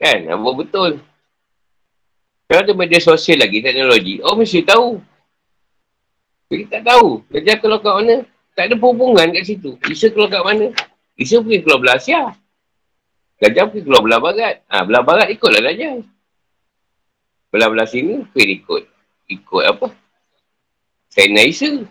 [0.00, 0.32] Kan?
[0.32, 1.02] Apa betul?
[2.48, 5.00] Kalau ada media sosial lagi, teknologi, oh mesti tahu.
[6.52, 7.24] Kita tak tahu.
[7.32, 8.16] Kerja kalau kat mana,
[8.52, 9.76] tak ada hubungan kat situ.
[9.88, 10.66] Isa keluar kat mana?
[11.16, 12.36] Isa pergi keluar belah Asia.
[13.42, 14.54] Gajah pergi keluar belah barat.
[14.70, 15.98] Ha, belah barat ikutlah gajah.
[17.50, 18.82] Belah-belah sini, pergi ikut.
[19.34, 19.90] Ikut apa?
[21.10, 21.82] Sayyidina Isa.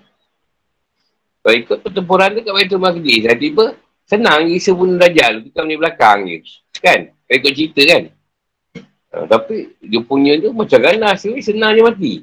[1.44, 3.76] Kalau ikut pertempuran tu kat Baitul Maqdis, dah tiba,
[4.08, 5.44] Senang Isa bunuh Dajjal.
[5.44, 6.40] Kita ni belakang je.
[6.80, 7.12] Kan?
[7.28, 8.04] Kau ikut cerita kan?
[9.12, 11.24] Ha, tapi dia punya tu macam ganas.
[11.24, 12.14] Senang je mati.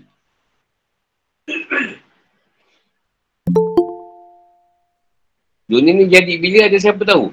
[5.69, 7.29] Dunia ni jadi bila ada siapa tahu?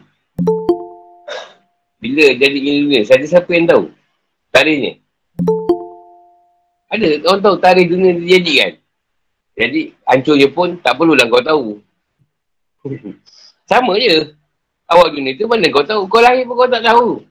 [2.06, 3.90] Bila jadi dunia, ada siapa yang tahu?
[4.54, 5.02] Tarikhnya.
[6.86, 8.74] Ada orang tahu tarikh dunia dia jadi kan?
[9.58, 11.68] Jadi hancurnya pun tak perlulah kau tahu.
[13.66, 14.38] Sama je.
[14.86, 16.06] Awal dunia tu mana kau tahu?
[16.06, 17.26] Kau lahir pun kau tak tahu.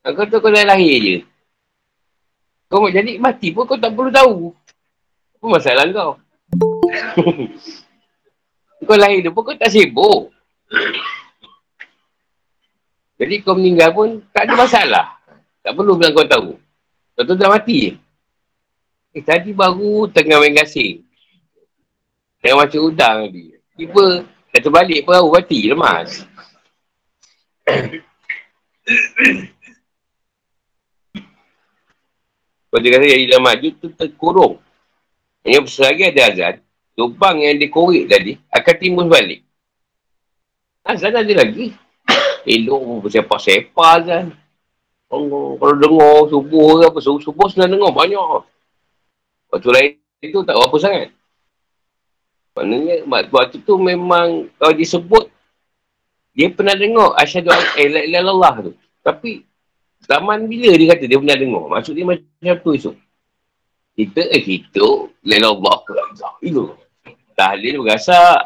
[0.00, 1.16] Kau tahu kau dah lahir je.
[2.72, 4.56] Kau mau jadi mati pun kau tak perlu tahu.
[5.36, 6.12] Apa masalah kau?
[8.88, 10.32] kau lahir tu pun kau tak sibuk.
[13.18, 15.06] Jadi kau meninggal pun tak ada masalah.
[15.58, 16.54] Tak perlu bilang kau tahu.
[17.18, 17.98] Kau tu dah mati.
[19.10, 21.02] Eh tadi baru tengah main gasing.
[22.38, 23.58] Tengah macam udang tadi.
[23.74, 24.22] Tiba,
[24.54, 26.22] dah terbalik perahu mati lemas.
[32.68, 34.54] Kalau dia kata dah maju tu terkurung.
[35.42, 36.54] Yang selagi ada azan,
[36.94, 39.42] lubang yang dikorek tadi akan timbul balik.
[40.86, 41.72] Azan ada lagi.
[42.48, 44.32] Elok bersepak-sepak azan.
[45.12, 48.44] Oh, kalau dengar subuh ke apa, subuh, subuh senang dengar banyak.
[49.52, 49.90] Waktu lain
[50.24, 51.08] itu tak apa sangat.
[52.56, 55.28] Maknanya, waktu tu memang kalau disebut,
[56.36, 58.72] dia pernah dengar asyadu al-ilallah tu.
[59.00, 59.44] Tapi,
[60.04, 61.64] zaman bila dia kata dia pernah dengar?
[61.72, 62.96] Maksud dia macam tu esok.
[63.96, 64.86] Kita, eh kita,
[65.24, 65.92] ilallah ke
[66.44, 66.68] itu.
[67.32, 68.44] Tahlil berasa.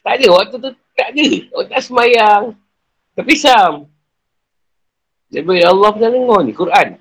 [0.00, 1.26] Tak ada, waktu tu tak ada.
[1.50, 2.44] Orang tak semayang.
[3.14, 3.90] Tapi sam.
[5.30, 6.98] Dia Allah pernah dengar ni, Quran.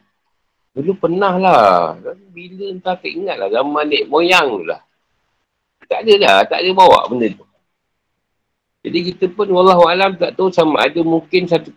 [0.79, 1.97] Dulu pernah lah.
[2.29, 4.79] Bila entah tak ingat lah zaman nek moyang lah.
[5.89, 6.37] Tak ada lah.
[6.45, 7.45] Tak ada bawa benda tu.
[8.85, 11.75] Jadi kita pun Wallahualam tak tahu sama ada mungkin satu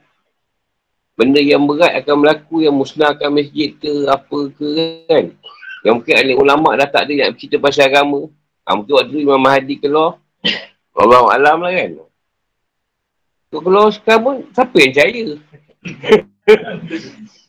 [1.18, 4.66] benda yang berat akan berlaku yang musnahkan masjid ke apa ke
[5.10, 5.24] kan.
[5.82, 8.30] Yang mungkin ahli ulama dah tak ada nak cerita pasal agama.
[8.62, 10.22] Ha, mungkin waktu tu Imam Mahdi keluar.
[10.94, 11.90] Wallahualam lah kan.
[13.52, 15.24] Kalau sekarang pun siapa yang percaya?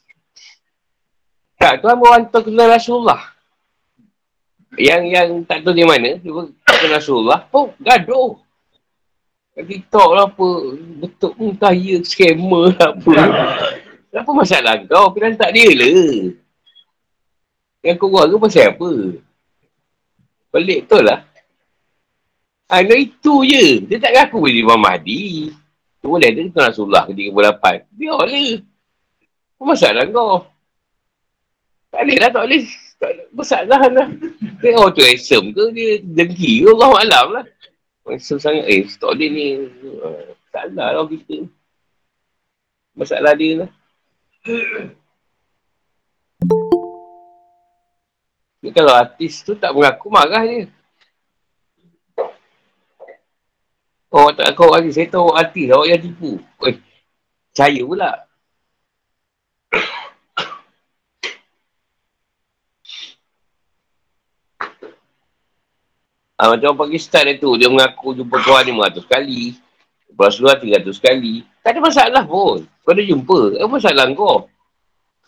[1.64, 3.24] Tak, tuan bawa hantar kenal Rasulullah.
[4.76, 8.36] Yang yang tak tahu di mana, dia kenal Rasulullah, oh, gaduh.
[9.56, 10.48] Kat TikTok lah apa,
[11.00, 13.14] betul pun kaya, scammer lah apa.
[14.14, 15.10] Apa masalah kau?
[15.10, 15.90] Kena tak dia lah.
[17.82, 18.90] Yang kau ke pasal apa?
[20.54, 21.26] Pelik betul lah.
[22.70, 23.82] Ha, itu je.
[23.90, 25.50] Dia tak ngaku dia Imam Mahdi.
[26.04, 27.88] Tu boleh dia kenal Rasulullah ketika berlapan.
[27.96, 28.60] Biarlah.
[29.56, 30.44] Apa masalah kau?
[31.96, 32.64] Tak boleh lah, tak boleh.
[33.00, 34.08] Tak Bersalah lah.
[34.60, 37.46] Dia orang tu handsome ke, dia dengki ke, Allah malam lah.
[38.04, 39.48] Handsome sangat, eh, tak boleh ni.
[40.52, 41.48] Salah lah kita.
[43.00, 43.70] Masalah dia lah.
[48.60, 50.68] Ni kalau artis tu tak mengaku marah dia.
[54.14, 54.94] Oh, tak kau artis.
[54.94, 55.74] Saya tahu artis.
[55.74, 56.38] Awak yang tipu.
[56.70, 56.78] Eh,
[57.50, 58.12] saya pula.
[66.38, 69.58] Ha, macam orang Pakistan itu, dia mengaku jumpa Tuhan 500 kali.
[70.14, 71.42] Rasulullah 300 kali.
[71.66, 72.68] Tak ada masalah pun.
[72.86, 73.58] Kau ada jumpa.
[73.58, 74.46] Apa masalah kau?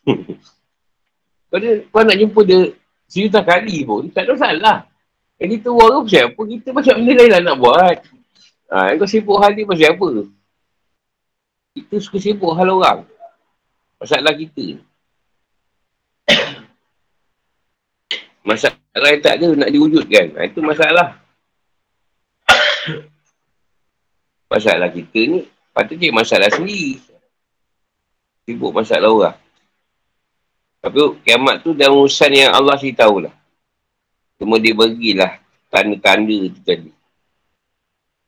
[1.50, 2.60] kau, ada, kau nak jumpa dia
[3.10, 4.78] sejuta kali pun, tak ada masalah.
[5.42, 6.42] Yang kita buat ke pasal apa?
[6.48, 7.98] Kita macam benda lain lah nak buat.
[8.72, 10.26] Ha, kau sibuk hal ni pasal apa?
[11.78, 13.06] Kita suka sibuk hal orang.
[14.02, 14.82] Masalah kita.
[18.48, 20.34] Masalah yang tak ada nak diwujudkan.
[20.38, 21.20] Ha, itu masalah.
[24.52, 25.40] masalah kita ni,
[25.74, 27.02] patut je masalah sendiri.
[28.46, 29.38] Sibuk masalah orang.
[30.86, 33.34] Tapi kiamat tu dalam urusan yang Allah sih tahulah.
[34.38, 35.42] Cuma dia bagilah
[35.74, 36.95] tanda-tanda tu tadi.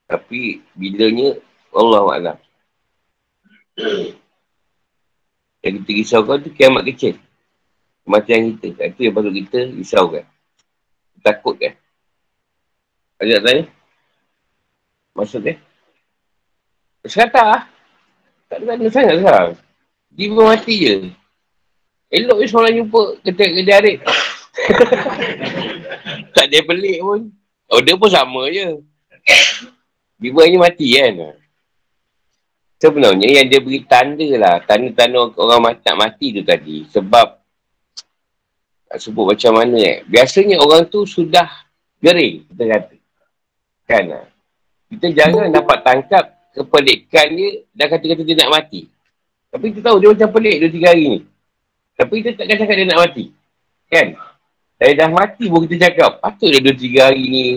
[0.07, 1.35] Tapi bilanya
[1.75, 2.37] Allah Alam.
[5.61, 7.19] Yang kita risaukan tu kiamat kecil.
[8.07, 8.87] Kematian kita.
[8.87, 10.23] Itu yang patut kita risaukan.
[11.19, 11.75] Takut kan?
[13.19, 13.63] Ada tak tanya?
[15.11, 15.55] Maksudnya?
[17.03, 17.59] Sekarang tak.
[18.47, 19.51] Tak ada sangat sekarang.
[20.15, 20.95] Dia mati je.
[22.07, 23.99] Elok je seorang jumpa kerja arik.
[26.35, 27.21] tak ada pelik pun.
[27.67, 28.79] Oh, dia pun sama je.
[30.17, 31.37] Dia ni mati kan?
[32.77, 34.61] Sebenarnya yang dia beri tanda lah.
[34.65, 36.85] Tanda-tanda orang mati, tak mati tu tadi.
[36.89, 37.27] Sebab
[38.87, 39.97] tak sebut macam mana eh.
[40.05, 41.45] Biasanya orang tu sudah
[42.01, 42.95] gering, kita kata.
[43.89, 44.03] Kan?
[44.13, 44.27] Ah?
[44.87, 46.23] Kita jangan dapat tangkap
[46.55, 48.81] kepelikan dia dan kata-kata dia nak mati.
[49.51, 51.19] Tapi kita tahu dia macam pelik dua tiga hari ni.
[51.97, 53.25] Tapi kita takkan cakap dia nak mati.
[53.89, 54.07] Kan?
[54.77, 56.21] Saya dah mati pun kita cakap.
[56.21, 57.47] Patut dia dua tiga hari ni.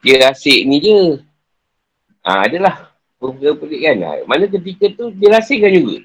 [0.00, 0.98] Dia asyik ni je.
[2.24, 2.92] Ha, adalah.
[3.20, 3.96] Perkara pelik kan.
[4.00, 5.96] Ha, mana ketika tu dia rasingkan juga.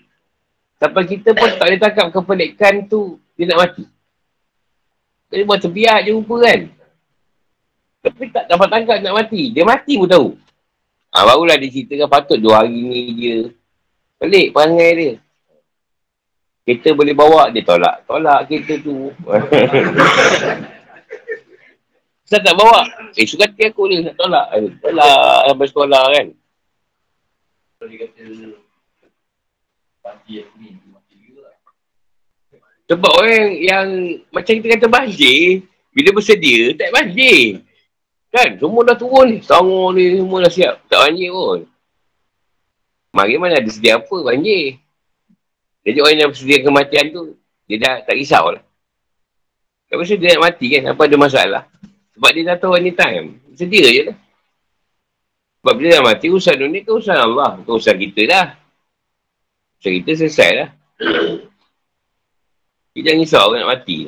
[0.75, 3.19] Sampai kita pun tak boleh tangkap kepelikan tu.
[3.39, 3.83] Dia nak mati.
[5.31, 6.61] Dia buat terbiak je rupa kan.
[8.03, 9.41] Tapi tak dapat tangkap nak mati.
[9.55, 10.29] Dia mati pun tahu.
[11.15, 13.37] Ha, barulah dia ceritakan patut dua hari ni dia.
[14.19, 15.13] Pelik perangai dia.
[16.65, 18.03] Kita boleh bawa dia tolak.
[18.03, 19.15] Tolak kereta tu.
[22.25, 22.81] Saya tak bawa.
[23.13, 24.49] Eh, suka hati aku ni nak tolak.
[24.81, 26.27] Tolak sampai sekolah kan.
[32.85, 33.87] Sebab orang yang
[34.29, 37.61] macam kita kata banjir, bila bersedia, tak banjir.
[38.33, 38.57] Kan?
[38.57, 39.37] Semua dah turun ni.
[39.45, 40.75] Sangor ni semua dah siap.
[40.89, 41.65] Tak banjir pun.
[43.15, 44.81] Mari mana ada sedia apa banjir.
[45.85, 47.37] Jadi orang yang bersedia kematian tu,
[47.69, 48.65] dia dah tak risau lah.
[49.87, 51.63] Tak pasal dia nak mati kan, apa ada masalah.
[52.15, 53.43] Sebab dia dah tahu anytime.
[53.51, 54.17] Sedia je lah.
[55.59, 57.59] Sebab bila dah mati, urusan dunia ke urusan Allah.
[57.59, 58.47] Ke urusan kita dah.
[59.77, 60.69] Urusan kita selesai lah.
[62.95, 64.07] Kita jangan risau nak mati.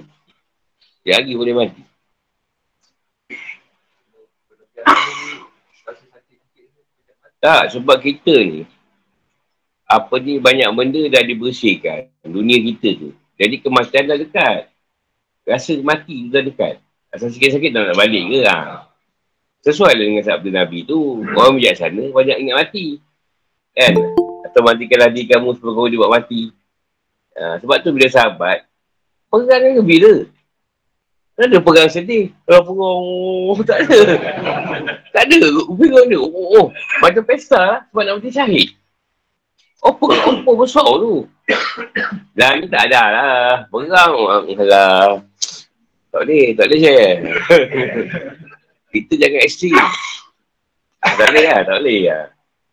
[1.03, 1.83] Dia lagi boleh mati.
[7.37, 8.65] Tak, sebab kita ni,
[9.85, 12.09] apa ni banyak benda dah dibersihkan.
[12.25, 13.09] Dunia kita tu.
[13.37, 14.73] Jadi kematian dah dekat.
[15.45, 16.81] Rasa mati dah dekat.
[17.17, 18.85] Asal sikit-sikit tak nak balik ke ha?
[19.65, 21.25] Sesuai lah dengan sabda Nabi tu.
[21.33, 23.01] Orang sana banyak ingat mati.
[23.73, 23.97] Kan?
[24.45, 26.53] Atau matikanlah diri kamu sebab kamu dia buat mati.
[27.33, 28.69] Ha, sebab tu bila sahabat,
[29.33, 30.13] pegang kan bila?
[31.37, 32.33] Tak ada pegang sedih.
[32.49, 33.01] Kalau pegang,
[33.53, 33.99] oh, tak ada.
[35.13, 35.39] tak ada.
[35.69, 36.17] Pegang dia.
[36.17, 36.65] Oh, oh, oh.
[37.01, 37.79] Macam pesta lah.
[37.93, 38.73] Sebab nak mati syahid.
[39.85, 41.29] Oh, pegang apa besar tu.
[42.33, 43.49] Dah ni tak ada lah.
[43.69, 44.13] Pegang.
[44.57, 45.21] Alah.
[46.17, 46.47] Tak boleh.
[46.57, 47.17] Tak boleh share.
[48.97, 49.77] Kita jangan ekstrim.
[50.97, 51.59] Tak boleh lah.
[51.61, 52.23] Tak boleh lah.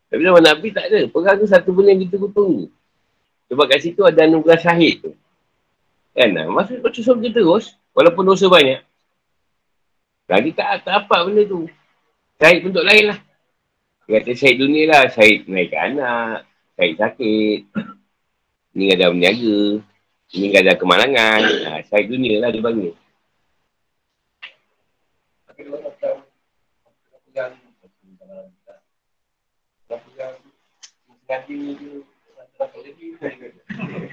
[0.09, 1.01] Tapi nama Nabi tak ada.
[1.13, 2.73] Pegang tu satu benda yang kita tunggu.
[3.53, 5.13] Sebab kat situ ada anugerah syahid tu.
[6.17, 6.33] Kan?
[6.33, 7.77] Maksud kau surga terus.
[7.93, 8.81] Walaupun dosa banyak.
[10.25, 11.69] Lagi tak, tak apa benda tu.
[12.41, 13.19] Syahid bentuk lain lah.
[14.09, 15.05] Dia kata syahid dunia lah.
[15.13, 16.49] Syahid menaikkan anak.
[16.81, 17.61] Syahid sakit.
[18.73, 19.85] Ini ada berniaga.
[20.33, 21.41] Ini ada kemalangan.
[21.45, 23.04] Ha, syahid dunia lah dia panggil.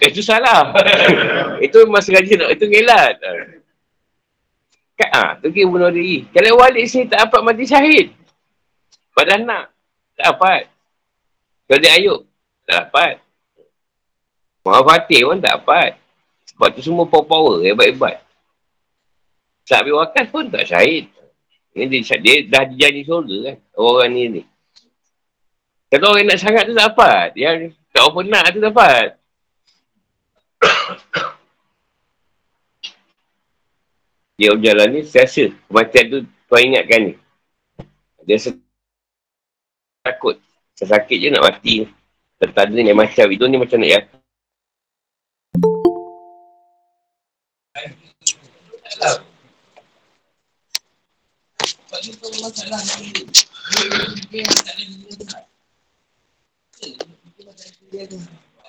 [0.02, 0.74] Itu salah.
[1.66, 2.50] itu masa gaji nak.
[2.58, 3.16] Itu ngelat.
[4.98, 6.26] Kan, ha, tu kira bunuh diri.
[6.30, 8.14] Kalau walik sini tak dapat mati syahid.
[9.14, 9.74] Pada anak.
[10.18, 10.62] Tak dapat.
[11.70, 12.22] Kalau dia ayuk.
[12.66, 13.14] Tak dapat.
[14.62, 15.98] Maaf Fatih pun tak dapat.
[16.54, 17.66] Sebab tu semua power-power.
[17.66, 18.22] Hebat-hebat.
[19.66, 21.08] Tak ambil wakas pun tak syahid.
[21.72, 23.56] Ini dia, dia dah dijanji surga kan.
[23.80, 24.44] Orang ni ni.
[25.88, 27.32] Kalau orang nak sangat tu dapat.
[27.40, 29.16] Yang tak apa nak tu dapat.
[34.40, 35.48] dia berjalan ni siasa.
[35.72, 37.16] Kematian tu tuan ingatkan ni.
[38.28, 38.36] Dia
[40.04, 40.36] takut.
[40.76, 41.88] Sakit je nak mati.
[42.42, 44.12] Tertanda ni macam itu ni macam nak
[57.92, 58.06] ya.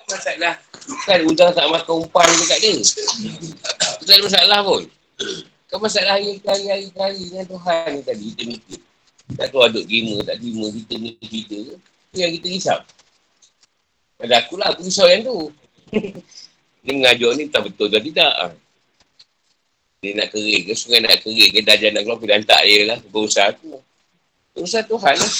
[0.03, 0.55] Masalah.
[1.07, 2.75] Kan udang tak makan umpan dekat dia.
[4.03, 4.83] Tak ada masalah pun.
[5.71, 8.79] Kau masalah hari-hari hari-hari dengan Tuhan ni tadi, kita mikir.
[9.39, 11.57] Tak tahu aduk terima, tak terima, kita ni kita.
[12.13, 12.79] Itu yang kita risau.
[14.19, 15.49] Pada aku lah, aku risau yang tu.
[16.83, 18.53] ni mengajuk ni tak betul tak tidak.
[20.03, 22.99] Dia nak kering ke, sungai nak kering ke, dah nak keluar, dia hantar dia lah.
[23.07, 23.79] Berusaha aku.
[24.51, 25.33] Berusaha Tuhan lah.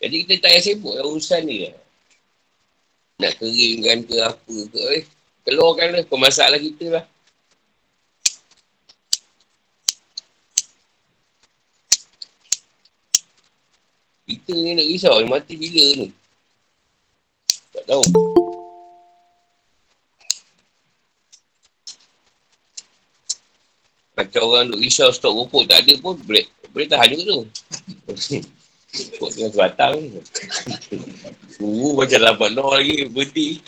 [0.00, 1.76] Jadi kita tak payah sibuk lah urusan ni lah.
[3.20, 4.80] Nak keringkan ke apa ke.
[4.96, 5.04] Eh,
[5.44, 7.04] keluarkan lah, pemasalah kita lah.
[14.24, 16.08] Kita ni nak risau, mati bila ni?
[17.76, 18.49] Tak tahu.
[24.30, 27.40] Macam orang duk risau stok rupuk tak ada pun boleh, boleh tahan juga tu.
[29.18, 29.98] Rupuk tengah sebatang.
[31.58, 33.58] Uh, macam lambat no lagi berhenti.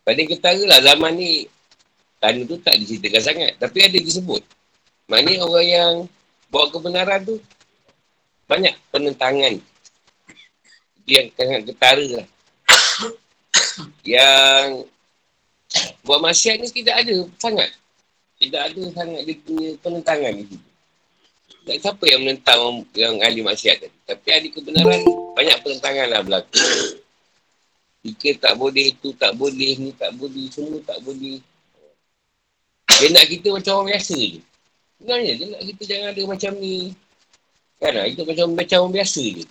[0.00, 1.44] Pada ketara lah zaman ni
[2.16, 3.52] Tanda tu tak diceritakan sangat.
[3.60, 4.40] Tapi ada disebut.
[5.12, 5.92] Maknanya orang yang
[6.48, 7.36] bawa kebenaran tu
[8.48, 9.60] banyak penentangan.
[11.04, 12.26] yang sangat ketara lah.
[14.06, 14.86] Yang
[16.06, 17.70] buat masyarakat ni tidak ada sangat.
[18.38, 20.46] Tidak ada sangat dia punya penentangan ni.
[21.66, 23.96] Tak siapa yang menentang yang ahli maksiat tadi.
[24.06, 25.02] Tapi ahli kebenaran
[25.34, 26.62] banyak penentangan lah berlaku.
[28.06, 31.42] Jika tak boleh, tu tak boleh, ni tak boleh, semua tak boleh.
[33.02, 34.40] Dia nak kita macam orang biasa je.
[34.96, 36.94] Sebenarnya dia nak kita jangan ada macam ni.
[37.82, 39.44] Kan lah, itu macam, macam orang biasa je.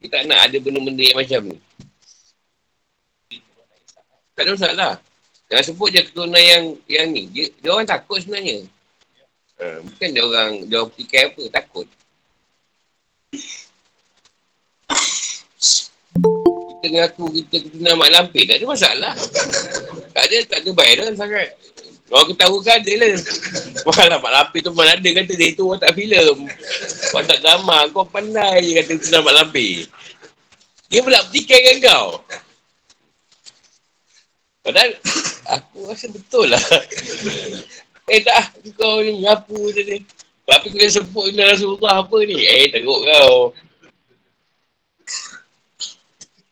[0.00, 1.58] Dia tak nak ada benda-benda yang macam ni.
[4.40, 4.92] Tak ada masalah.
[5.52, 7.28] Jangan sebut je keturunan yang yang ni.
[7.28, 8.64] Dia, dia orang takut sebenarnya.
[9.60, 11.86] Ha, bukan dia orang, dia orang petikai apa, takut.
[16.72, 19.12] Kita ngaku kita keturunan mak lampir, tak ada masalah.
[20.16, 21.48] Tak ada, tak ada viral sangat.
[22.08, 23.12] Orang ketawa kan ada lah.
[23.92, 26.48] Malah mak lampir tu mana ada kata dia tu orang tak filem.
[27.12, 29.84] Orang tak drama, kau pandai je kata keturunan mak lampir.
[30.88, 32.24] Dia pula petikai dengan kau.
[34.60, 34.90] Padahal
[35.48, 36.60] aku rasa betul lah.
[38.10, 40.02] Eh tak, kau ni ngapu je ni.
[40.42, 42.42] Tapi kena sebut ni Rasulullah apa ni?
[42.42, 43.54] Eh, teruk kau.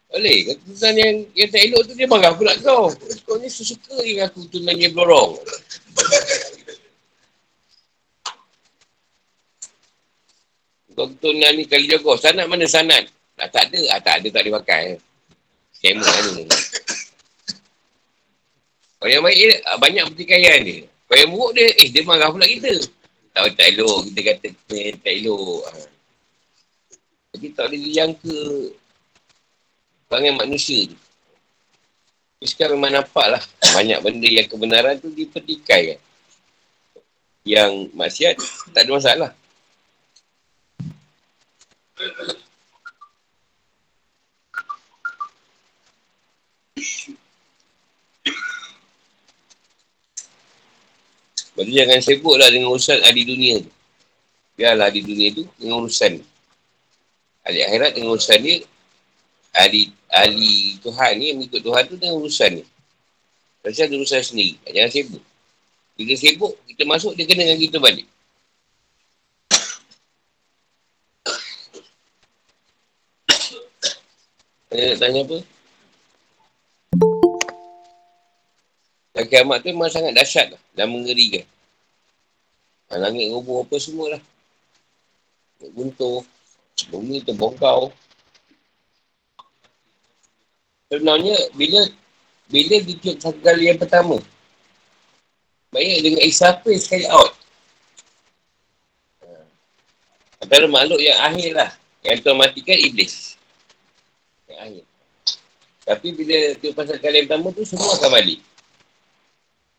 [0.07, 2.95] Boleh, keputusan yang, yang tak elok tu dia marah pula kau.
[3.27, 5.43] Kau ni suka dengan aku tu nanya berorong.
[10.95, 12.13] kau tu ni kali jaga.
[12.23, 13.11] Sanat mana sanat?
[13.35, 13.99] Ah, tak ada.
[13.99, 14.85] Ah, tak ada tak boleh pakai.
[15.75, 16.47] Skema lah ni.
[19.09, 20.85] Kalau yang baik dia, ah, banyak pertikaian dia.
[20.85, 22.77] Kalau yang buruk dia, eh dia marah pula kita.
[23.33, 24.47] Tahu tak elok, kita kata
[24.77, 25.65] eh, tak elok.
[25.65, 25.81] Ha.
[27.33, 28.39] Jadi tak boleh dijangka
[30.13, 30.99] perangai manusia tu.
[32.37, 33.43] Tapi sekarang memang nampak lah
[33.81, 36.01] banyak benda yang kebenaran tu dipertikai kan.
[37.49, 38.37] Yang maksiat
[38.77, 39.31] tak ada masalah.
[51.59, 53.71] Jadi jangan sibuklah dengan urusan ahli dunia tu.
[54.55, 56.23] Biarlah ahli dunia tu dengan urusan.
[57.43, 58.63] Ahli akhirat dengan urusan dia.
[59.59, 62.65] Ahli, ahli Tuhan ni yang mengikut Tuhan tu dengan urusan ni.
[63.59, 64.55] Pasal ada urusan sendiri.
[64.71, 65.19] Jangan sibuk.
[65.99, 68.07] Kita sibuk, kita masuk, dia kena dengan kita balik.
[74.71, 75.58] Tanya, tanya apa?
[79.19, 81.43] Dan kiamat tu memang sangat dahsyat lah dan mengerikan.
[82.87, 84.23] Ha, langit roboh apa semua lah.
[85.75, 86.23] Guntur.
[86.87, 87.91] Bumi terbongkau.
[90.87, 91.83] Sebenarnya bila
[92.47, 94.23] bila ditiup satu kali yang pertama.
[95.75, 97.35] Baik dengan Israfil sekali out.
[99.27, 99.35] Ha.
[100.47, 101.71] Antara makhluk yang akhir lah.
[102.07, 103.35] Yang tuan matikan Iblis.
[104.47, 104.85] Yang akhir.
[105.91, 108.47] Tapi bila tiup pasal kali yang pertama tu semua akan balik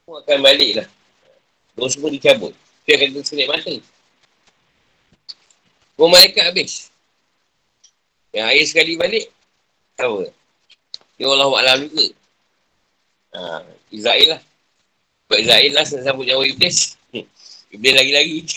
[0.10, 0.90] semua akan balik lah.
[1.78, 2.50] Terus semua dicabut.
[2.82, 3.78] Dia akan terselit mata.
[5.94, 6.90] Semua malaikat habis.
[8.34, 9.30] Yang air sekali balik,
[10.02, 10.34] apa?
[11.14, 12.10] Dia Allah Alam juga.
[13.38, 13.62] Ha,
[13.94, 14.42] Israel lah.
[15.30, 16.98] Sebab Israel lah sambut jauh Iblis.
[17.78, 18.50] Iblis lagi-lagi.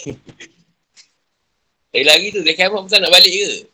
[1.93, 3.69] Lagi-lagi tu, dia kiamat pun tak nak balik ke?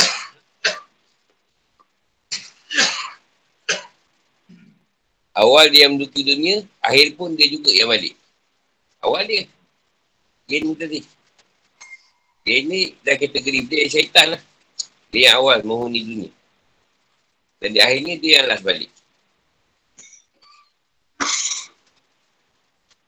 [5.40, 8.12] Awal dia yang menduduki dunia, akhir pun dia juga yang balik.
[9.00, 9.42] Awal dia.
[10.52, 11.00] Ni tadi.
[12.44, 14.42] Dia ni dah kategori dia syaitan lah.
[15.08, 16.30] Dia yang awal menghuni dunia.
[17.56, 18.92] Dan di akhirnya dia yang last balik.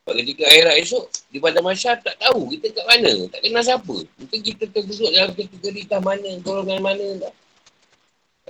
[0.02, 3.12] Sebab ketika akhirat esok, di pada masa tak tahu kita kat mana.
[3.28, 3.96] Tak kenal siapa.
[4.18, 7.34] Mungkin kita terduduk dalam kategori tak mana, golongan mana tak.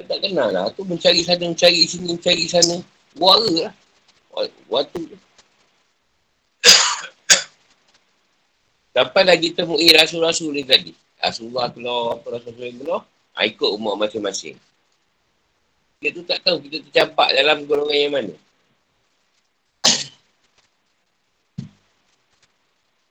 [0.07, 0.71] Tak kenal lah.
[0.71, 2.79] Tu mencari sana, mencari sini, mencari sana.
[3.17, 3.75] Buara lah.
[4.73, 5.17] Waktu tu.
[8.93, 10.93] Sampai lagi temui rasul-rasul ni tadi.
[11.17, 13.01] Rasulullah keluar, apa rasul-rasul keluar.
[13.33, 14.57] Ha, ikut umur masing-masing.
[15.97, 18.35] Kita tu tak tahu kita tercampak dalam golongan yang mana.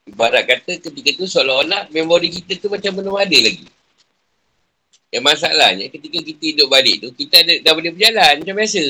[0.06, 3.66] Ibarat kata ketika tu seolah-olah memori kita tu macam belum ada lagi.
[5.08, 8.84] Yang masalahnya ketika kita hidup balik tu, kita ada, dah boleh berjalan macam biasa.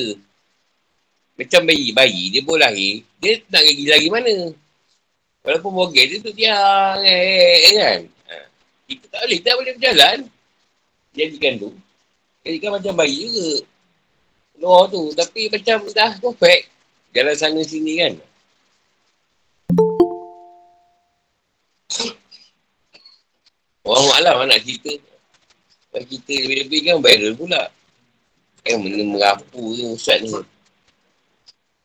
[1.33, 4.53] Macam bayi, bayi dia boleh lahir, dia nak gigi lagi mana?
[5.41, 7.99] Walaupun bogel dia tu tiang, eh, eh, eh, kan?
[8.29, 8.35] Ha.
[8.85, 10.17] Kita tak boleh, tak boleh berjalan.
[11.17, 11.69] Jadikan tu.
[12.45, 13.49] Jadikan macam bayi juga.
[14.61, 16.69] Luar tu, tapi macam dah perfect.
[17.13, 18.13] Jalan sana sini kan?
[23.83, 24.95] Orang malam nak cerita.
[25.91, 27.61] Nak cerita lebih-lebih kan viral pula.
[28.63, 30.52] Kan benda merapu je Ustaz ni.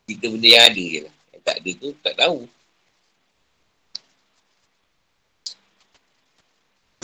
[0.09, 1.13] Kita benda yang ada je lah.
[1.29, 2.39] Yang tak ada tu tak tahu.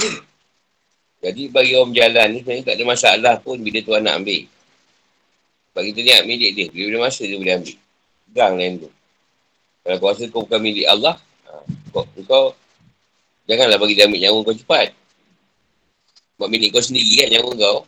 [1.25, 4.49] Jadi bagi orang berjalan ni sebenarnya tak ada masalah pun bila tuan nak ambil.
[5.77, 6.65] Bagi kita ni milik dia.
[6.73, 7.77] Bila-bila masa dia boleh ambil.
[8.33, 8.89] Gang lain tu.
[9.85, 11.13] Kalau kau rasa kau bukan milik Allah,
[11.45, 11.61] ha,
[11.93, 12.57] kau, kau
[13.45, 14.89] janganlah bagi dia ambil nyawa kau cepat.
[16.41, 17.79] Buat milik kau sendiri kan nyawa kau.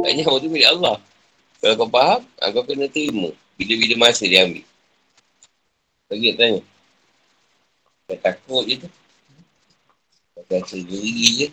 [0.00, 0.96] Tak nyawa tu milik Allah.
[1.60, 3.28] Kalau kau faham, ha, kau kena terima.
[3.56, 4.64] Bila-bila masa dia ambil.
[6.06, 6.62] Bagi tanya.
[8.06, 8.88] Kau takut je tu.
[10.36, 11.48] Kau rasa geri je.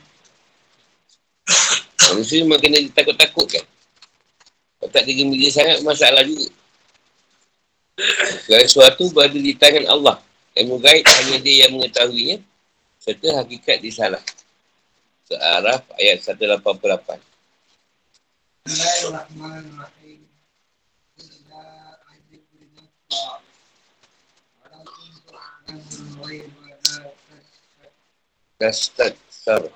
[2.13, 3.65] Manusia memang kena takut-takut kan.
[4.77, 6.51] Kalau tak digembira sangat, masalah juga.
[8.43, 10.19] Segala sesuatu berada di tangan Allah.
[10.53, 12.37] Ilmu gaib hanya dia yang mengetahuinya.
[12.99, 14.21] Serta hakikat disalah.
[15.25, 17.17] Searah ayat 188.
[18.67, 20.02] Bismillahirrahmanirrahim.
[28.57, 29.67] Kastat sar.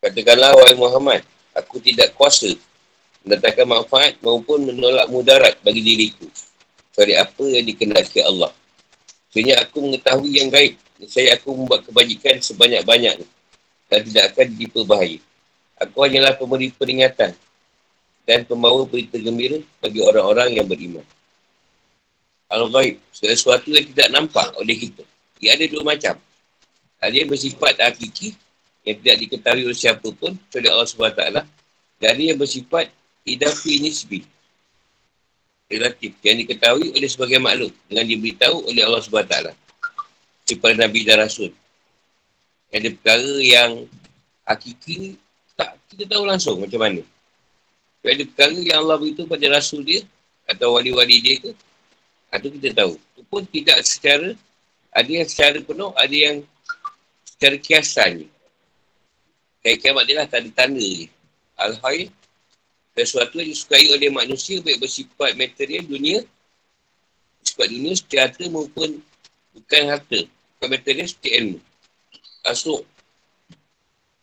[0.00, 1.20] Katakanlah wahai Muhammad,
[1.52, 2.56] aku tidak kuasa
[3.20, 6.24] mendatangkan manfaat maupun menolak mudarat bagi diriku.
[6.96, 8.52] Dari apa yang dikenalkan Allah.
[9.28, 10.74] Sebenarnya aku mengetahui yang gaib.
[11.08, 13.28] Saya aku membuat kebajikan sebanyak-banyaknya
[13.88, 15.20] dan tidak akan diperbahaya.
[15.80, 17.32] Aku hanyalah pemberi peringatan
[18.30, 21.02] dan pembawa berita gembira bagi orang-orang yang beriman.
[22.46, 25.02] Al-Ghaib, segala sesuatu yang tidak nampak oleh kita.
[25.42, 26.14] Ia ada dua macam.
[27.02, 28.38] Ada yang bersifat hakiki
[28.86, 31.22] yang tidak diketahui oleh siapa pun kecuali Allah SWT
[31.98, 32.86] dan yang bersifat
[33.26, 34.22] idafi nisbi
[35.66, 39.36] relatif yang diketahui oleh sebagai makhluk dengan diberitahu oleh Allah SWT
[40.46, 41.50] kepada Nabi dan Rasul
[42.70, 43.70] ada perkara yang
[44.46, 45.18] hakiki
[45.58, 47.02] tak kita tahu langsung macam mana.
[48.00, 50.00] Tapi ada perkara yang Allah beritahu pada Rasul dia
[50.48, 51.50] atau wali-wali dia ke,
[52.32, 52.96] itu kita tahu.
[52.96, 54.32] Itu pun tidak secara,
[54.90, 56.36] ada yang secara penuh, ada yang
[57.28, 58.24] secara kiasan.
[59.60, 61.06] Kayak kiamat dia lah tanda-tanda je.
[61.60, 62.08] Al-Hay,
[62.96, 66.24] sesuatu yang disukai oleh manusia baik bersifat material dunia,
[67.44, 68.90] bersifat dunia secara harta maupun
[69.52, 70.20] bukan harta.
[70.56, 71.60] Bukan material seperti ilmu
[72.46, 72.82] asuk.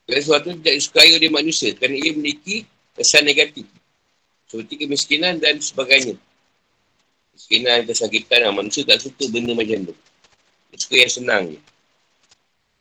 [0.08, 2.64] Sesuatu tidak disukai oleh manusia kerana ia memiliki
[2.98, 3.70] kesan negatif.
[4.50, 6.18] Seperti kemiskinan dan sebagainya.
[7.32, 9.96] Kemiskinan, kesakitan, manusia tak suka benda macam tu.
[10.74, 11.44] Dia suka yang senang.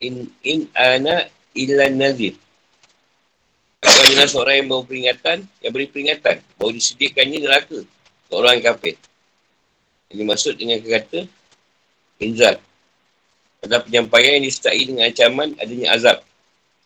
[0.01, 2.33] In, in ana ilan nazir.
[3.77, 6.41] Kalau adalah seorang yang peringatan, yang beri peringatan.
[6.57, 7.79] Bahawa disediakannya neraka.
[8.27, 8.95] Yang kafir.
[10.11, 11.27] Ini maksud dengan kata
[12.17, 12.57] Inzat
[13.61, 16.17] adalah penyampaian yang disertai dengan ancaman adanya azab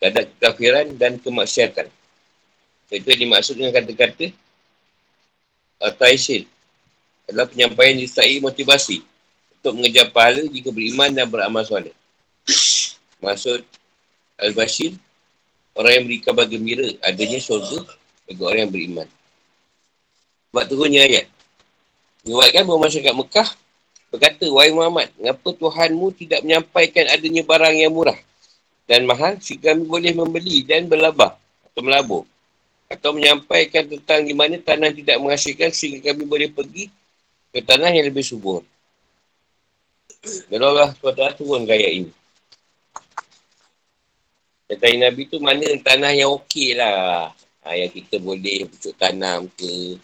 [0.02, 1.88] terhadap kekafiran dan kemaksiatan.
[2.92, 4.36] Itu yang dimaksud dengan kata-kata
[5.96, 6.46] Taisil
[7.26, 9.02] adalah penyampaian disertai motivasi
[9.58, 11.96] untuk mengejar pahala jika beriman dan beramal soleh.
[13.24, 13.64] Maksud
[14.42, 14.94] Al-Bashir,
[15.78, 17.86] orang yang beri kabar gembira adanya syurga
[18.28, 19.08] bagi orang yang beriman.
[20.52, 21.26] Sebab turunnya ayat.
[22.28, 23.50] Menguatkan bahawa masyarakat Mekah
[24.14, 28.20] berkata, Wahai Muhammad, mengapa Tuhanmu tidak menyampaikan adanya barang yang murah
[28.86, 31.34] dan mahal sehingga kami boleh membeli dan berlabah
[31.72, 32.24] atau melabur?
[32.92, 36.92] Atau menyampaikan tentang di mana tanah tidak menghasilkan sehingga kami boleh pergi
[37.56, 38.68] ke tanah yang lebih subur.
[40.52, 42.12] Allah SWT turun gaya ini.
[44.72, 47.32] Kata Nabi tu mana tanah yang okey lah.
[47.62, 50.00] Ha, yang kita boleh pucuk tanam ke.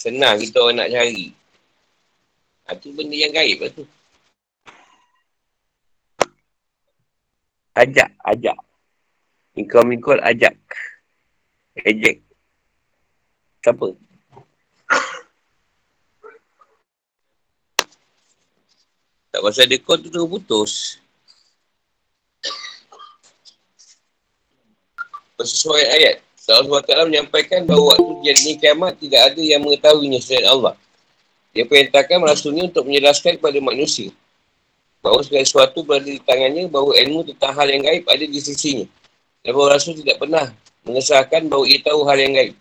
[0.00, 1.28] Senang kita orang nak cari.
[2.64, 3.84] Ha, benda yang gaib lah tu.
[7.72, 8.58] Ajak, ajak.
[9.56, 10.56] Ingkau mingkul ajak.
[11.80, 12.20] Ejek.
[13.64, 13.86] Siapa?
[19.32, 20.72] Tak pasal dia call tu terus putus.
[25.40, 26.16] Sesuai ayat.
[26.52, 30.74] Allah SWT menyampaikan bahawa waktu jadi kiamat tidak ada yang mengetahuinya selain Allah.
[31.56, 34.12] Dia perintahkan rasulnya untuk menjelaskan kepada manusia
[35.02, 38.86] bahawa segala sesuatu berada di tangannya, bahawa ilmu tentang hal yang gaib ada di sisinya.
[39.42, 40.50] Dan bahawa rasul tidak pernah
[40.82, 42.54] mengesahkan bahawa ia tahu hal yang gaib.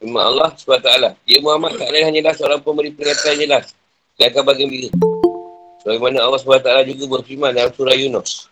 [0.00, 0.90] Memang Allah SWT.
[1.28, 3.64] Dia Muhammad tak lain hanyalah seorang pemberi peringatan jelas.
[4.16, 4.90] Dia akan bagi gembira.
[5.84, 8.48] Sebagaimana Allah SWT juga berfirman dalam surah Yunus.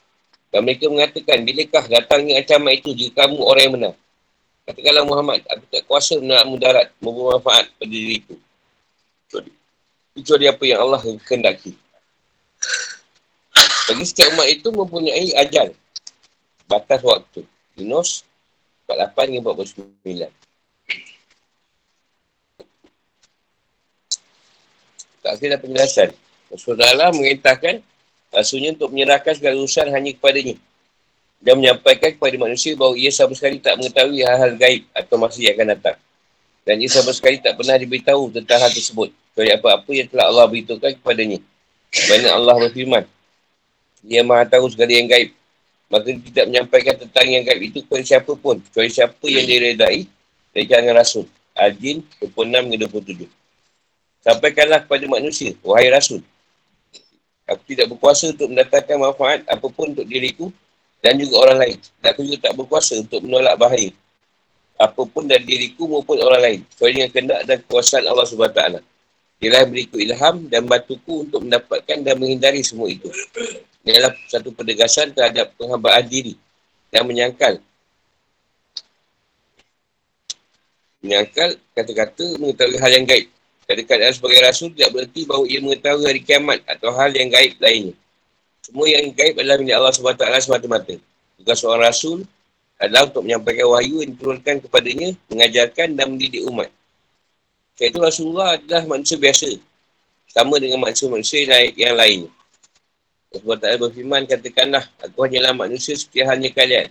[0.49, 3.95] Dan mereka mengatakan, bilakah datangnya ancaman itu jika kamu orang yang benar?
[4.65, 8.37] Katakanlah Muhammad, aku tak kuasa nak mudarat, membuat manfaat pada diriku
[10.19, 11.73] kecuali apa yang Allah kehendaki.
[13.89, 15.71] Bagi setiap umat itu mempunyai ajal.
[16.67, 17.47] Batas waktu.
[17.79, 18.27] Yunus
[18.89, 20.33] 48 hingga 49.
[25.21, 26.09] Tak kira penjelasan.
[26.49, 27.85] Rasulullah mengintahkan
[28.29, 30.57] Rasulnya untuk menyerahkan segala urusan hanya kepadanya.
[31.39, 35.55] Dan menyampaikan kepada manusia bahawa ia sama sekali tak mengetahui hal-hal gaib atau masa yang
[35.55, 35.97] akan datang.
[36.67, 39.15] Dan ia sama sekali tak pernah diberitahu tentang hal tersebut.
[39.33, 41.39] Kecuali apa-apa yang telah Allah beritahukan kepadanya.
[42.11, 43.05] Banyak Allah berfirman.
[44.03, 45.38] Dia maha tahu segala yang gaib.
[45.89, 48.61] Maka tidak menyampaikan tentang yang gaib itu kepada siapa pun.
[48.61, 50.05] Kecuali siapa yang diredai
[50.53, 51.25] dari kalangan Rasul.
[51.57, 53.27] Al-Jin 26-27.
[54.23, 56.21] Sampaikanlah kepada manusia, wahai Rasul.
[57.49, 60.53] Aku tidak berkuasa untuk mendatangkan manfaat apapun untuk diriku
[61.01, 61.79] dan juga orang lain.
[62.05, 63.91] Dan aku juga tak berkuasa untuk menolak bahaya.
[64.79, 66.61] Apapun dari diriku maupun orang lain.
[66.69, 68.63] Kecuali dengan kendak dan kekuasaan Allah SWT.
[69.39, 73.09] Dia lah beriku ilham dan bantuku untuk mendapatkan dan menghindari semua itu.
[73.89, 76.37] Ini adalah satu perdegasan terhadap penghambaan diri
[76.93, 77.57] yang menyangkal.
[81.01, 83.33] Menyangkal kata-kata mengetahui hal yang gaib.
[83.65, 87.97] Kata-kata sebagai rasul tidak berarti bahawa ia mengetahui hari kiamat atau hal yang gaib lainnya.
[88.61, 90.95] Semua yang gaib adalah milik Allah SWT semata-mata.
[91.41, 92.29] Bukan seorang rasul
[92.77, 96.69] adalah untuk menyampaikan wahyu yang diturunkan kepadanya, mengajarkan dan mendidik umat.
[97.81, 99.49] Sebab itu Rasulullah adalah manusia biasa.
[100.29, 102.29] Sama dengan manusia-manusia yang lain.
[103.29, 106.89] Sebab tak berfirman, katakanlah, aku hanyalah manusia seperti halnya kalian.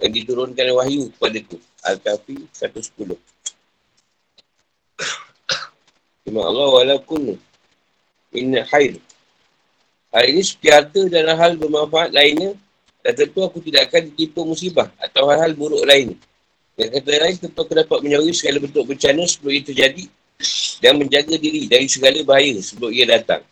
[0.00, 1.56] Yang diturunkan wahyu kepada ku.
[1.80, 3.16] Al-Kafi 110.
[6.24, 7.40] Firman Allah, walaupun
[8.36, 9.00] inna khair.
[10.12, 12.52] Hari ini seperti harta dalam hal bermanfaat lainnya,
[13.00, 16.12] dan tentu aku tidak akan ditipu musibah atau hal-hal buruk lain.
[16.76, 20.04] Dan kata lain, tentu aku dapat menyawari segala bentuk bencana sebelum itu terjadi
[20.80, 23.44] dan menjaga diri dari segala bahaya sebelum ia datang.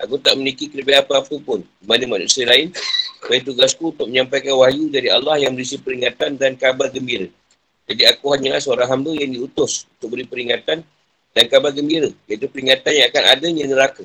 [0.00, 2.72] Aku tak memiliki kelebihan apa-apa pun kepada manusia lain.
[3.20, 7.28] Bagi tugasku untuk menyampaikan wahyu dari Allah yang berisi peringatan dan kabar gembira.
[7.84, 10.80] Jadi aku hanyalah seorang hamba yang diutus untuk beri peringatan
[11.36, 12.08] dan kabar gembira.
[12.24, 14.04] Iaitu peringatan yang akan adanya neraka.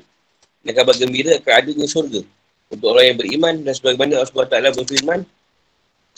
[0.67, 2.21] Dan kabar gembira akan adanya surga.
[2.67, 5.19] Untuk orang yang beriman dan sebagaimana Allah SWT berfirman.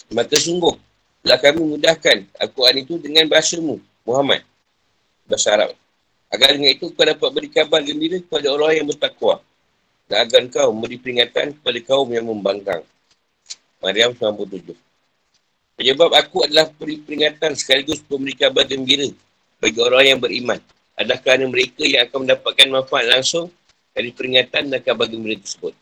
[0.09, 0.73] Maka sungguh
[1.21, 3.78] telah kami mudahkan Al-Quran itu dengan bahasamu
[4.09, 4.41] Muhammad.
[5.30, 5.69] Bahasa Arab.
[6.34, 9.38] Agar dengan itu kau dapat beri kabar gembira kepada orang yang bertakwa.
[10.08, 12.84] Dan agar kau memberi peringatan kepada kaum yang membangkang.
[13.84, 14.72] Maryam 97.
[15.78, 19.05] Penyebab aku adalah peringatan sekaligus memberi kabar gembira
[19.62, 20.58] bagi orang yang beriman.
[20.97, 23.53] Adalah kerana mereka yang akan mendapatkan manfaat langsung
[23.93, 25.76] dari peringatan dan kabar gembira tersebut.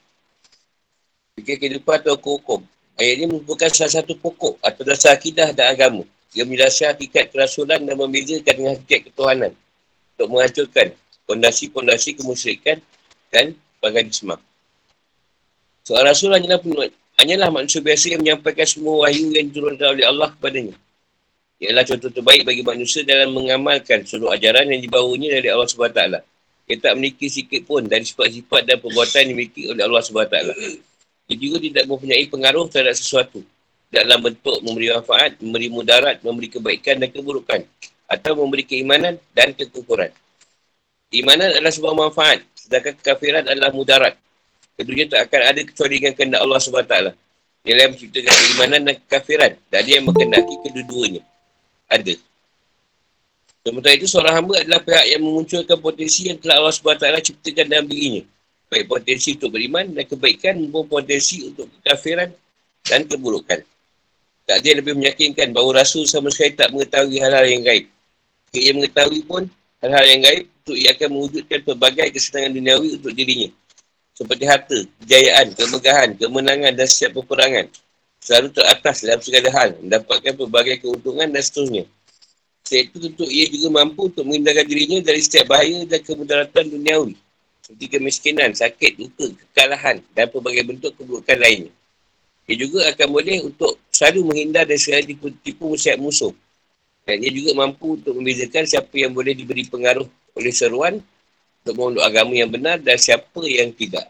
[1.39, 2.59] Fikir kehidupan atau hukum.
[2.95, 6.03] Ayat ini merupakan salah satu pokok atau dasar akidah dan agama.
[6.36, 9.51] Ia menjelaskan hakikat kerasulan dan membezakan dengan hakikat ketuhanan
[10.15, 10.88] untuk menghancurkan
[11.28, 12.80] fondasi-fondasi kemusyrikan
[13.32, 13.55] dan
[13.86, 14.33] paganisme.
[15.86, 16.57] Seorang Rasul hanyalah,
[17.21, 20.73] hanyalah manusia biasa yang menyampaikan semua wahyu yang diturunkan oleh Allah kepadanya.
[21.61, 26.01] Ialah contoh terbaik bagi manusia dalam mengamalkan seluruh ajaran yang dibawanya dari Allah SWT.
[26.65, 30.36] Ia tak memiliki sikit pun dari sifat-sifat dan perbuatan yang dimiliki oleh Allah SWT.
[31.29, 33.45] Ia juga tidak mempunyai pengaruh terhadap sesuatu
[33.93, 37.61] dalam bentuk memberi manfaat, memberi mudarat, memberi kebaikan dan keburukan
[38.09, 40.09] atau memberi keimanan dan kekukuran.
[41.13, 44.18] Keimanan adalah sebuah manfaat, sedangkan kekafiran adalah mudarat.
[44.76, 46.95] Keduanya tak akan ada kecuali dengan kehendak Allah SWT.
[47.66, 49.51] Yang menciptakan keimanan dan kekafiran.
[49.70, 51.22] Dan yang mengendaki kedua-duanya.
[51.86, 52.18] Ada.
[53.66, 57.86] Sementara itu, seorang hamba adalah pihak yang memunculkan potensi yang telah Allah SWT ciptakan dalam
[57.86, 58.22] dirinya.
[58.70, 62.30] Baik potensi untuk beriman dan kebaikan maupun potensi untuk kekafiran
[62.86, 63.61] dan keburukan.
[64.45, 67.86] Tak ada yang lebih meyakinkan bahawa Rasul sama sekali tak mengetahui hal-hal yang gaib.
[68.53, 69.49] Ia mengetahui pun
[69.86, 73.49] hal-hal yang gaib, untuk ia akan mewujudkan pelbagai kesenangan duniawi untuk dirinya.
[74.17, 77.69] Seperti harta, kejayaan, kemegahan, kemenangan dan setiap peperangan.
[78.17, 81.86] Selalu teratas dalam segala hal, mendapatkan pelbagai keuntungan dan seterusnya.
[82.65, 87.13] Selain itu tentu ia juga mampu untuk menghindarkan dirinya dari setiap bahaya dan kemudaratan duniawi.
[87.61, 91.69] Seperti kemiskinan, sakit, luka, kekalahan dan pelbagai bentuk keburukan lainnya.
[92.49, 96.33] Ia juga akan boleh untuk selalu menghindar dan selalu tipu, tipu musyak musuh.
[97.06, 100.97] Dan ia juga mampu untuk membezakan siapa yang boleh diberi pengaruh oleh seruan
[101.62, 104.10] untuk memeluk agama yang benar dan siapa yang tidak.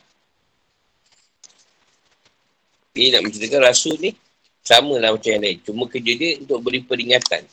[2.96, 4.16] Dia nak menceritakan rasul ni
[4.64, 5.60] sama lah macam yang lain.
[5.68, 7.44] Cuma kerja dia untuk beri peringatan.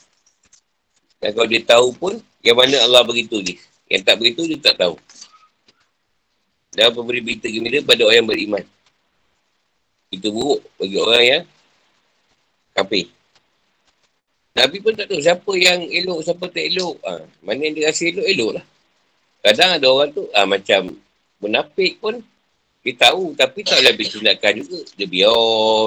[1.19, 3.59] Dan kalau dia tahu pun, yang mana Allah beritahu dia.
[3.91, 4.95] Yang tak beritahu, dia tak tahu.
[6.73, 8.65] Dan pemberi berita gembira pada orang yang beriman.
[10.09, 11.43] Itu buruk bagi orang yang
[12.73, 13.07] kafir.
[14.53, 17.01] Nabi pun tak tahu siapa yang elok, siapa tak elok.
[17.09, 18.65] Ha, mana yang dia rasa elok, elok lah.
[19.43, 20.81] Kadang ada orang tu ha, macam
[21.43, 22.23] munafik pun
[22.83, 24.81] Dia tahu tapi tak boleh habis tindakan juga.
[24.99, 25.87] Dia biar.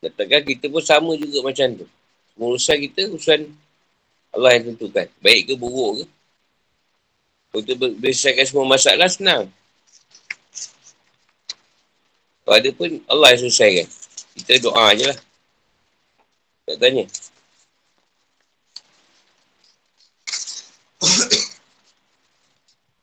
[0.00, 1.86] Katakan kita pun sama juga macam tu.
[2.36, 3.48] Urusan kita, urusan
[4.32, 5.08] Allah yang tentukan.
[5.24, 6.04] Baik ke buruk ke.
[7.50, 9.50] Untuk berselesaikan semua masalah, senang.
[12.50, 13.86] Kalau ada pun, Allah yang selesaikan.
[14.34, 15.18] Kita doa je lah.
[16.66, 17.06] Tak tanya.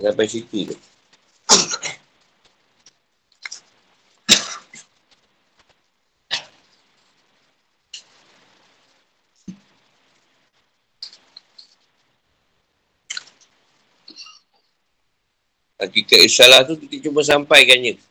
[0.03, 0.75] Sampai situ tu.
[15.79, 18.06] Hakikat isalah tu kita cuma sampaikan je.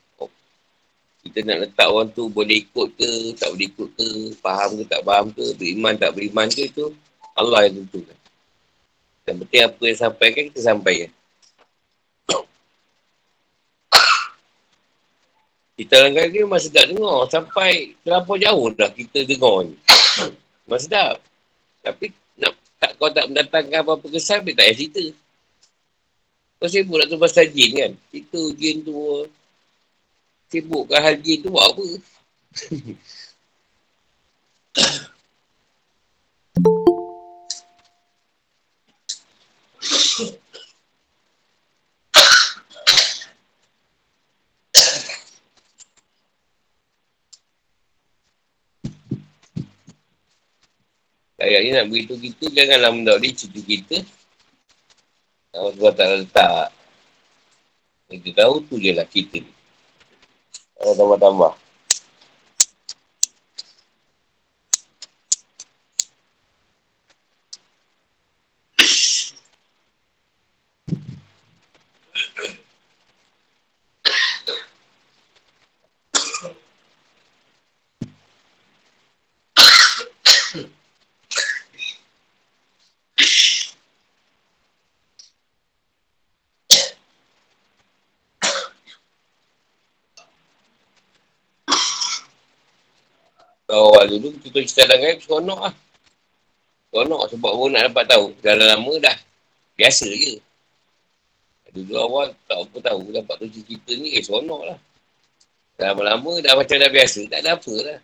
[1.36, 4.08] Kita nak letak orang tu boleh ikut ke, tak boleh ikut ke,
[4.40, 6.88] faham ke, tak faham ke, beriman tak beriman ke, tu
[7.36, 8.16] Allah yang tentukan.
[9.28, 11.10] Yang penting apa yang sampaikan, kita sampaikan.
[15.76, 17.28] Kita kadang dia masih tak dengar.
[17.28, 19.76] Sampai terlampau jauh dah kita dengar ni.
[20.64, 21.20] Masih tak.
[21.84, 25.04] Tapi nak, tak, kau tak mendatangkan apa-apa kesan, dia tak payah cerita.
[26.56, 27.92] Kau sibuk nak tu pasal jin kan?
[28.08, 29.28] Itu jin tu.
[30.46, 31.84] Sibukkan hal jin tu buat apa?
[51.36, 53.96] Ayat nak beritahu kita, janganlah mendakli cerita kita.
[55.54, 56.68] Allah SWT tak letak.
[58.06, 59.55] Kita tahu tu je lah kita ni.
[60.80, 61.65] Allah
[93.66, 93.74] tambah-tambah.
[93.74, 95.74] awal dulu kita cerita dalam gaib seronok lah.
[96.90, 98.26] Seronok sebab orang nak dapat tahu.
[98.40, 99.16] Dah lama dah.
[99.76, 100.34] Biasa je.
[101.76, 104.78] Dulu awal tak apa tahu dapat tu cerita ni eh seronok lah.
[105.76, 107.20] Lama-lama dah macam dah biasa.
[107.28, 107.98] Tak ada apa lah.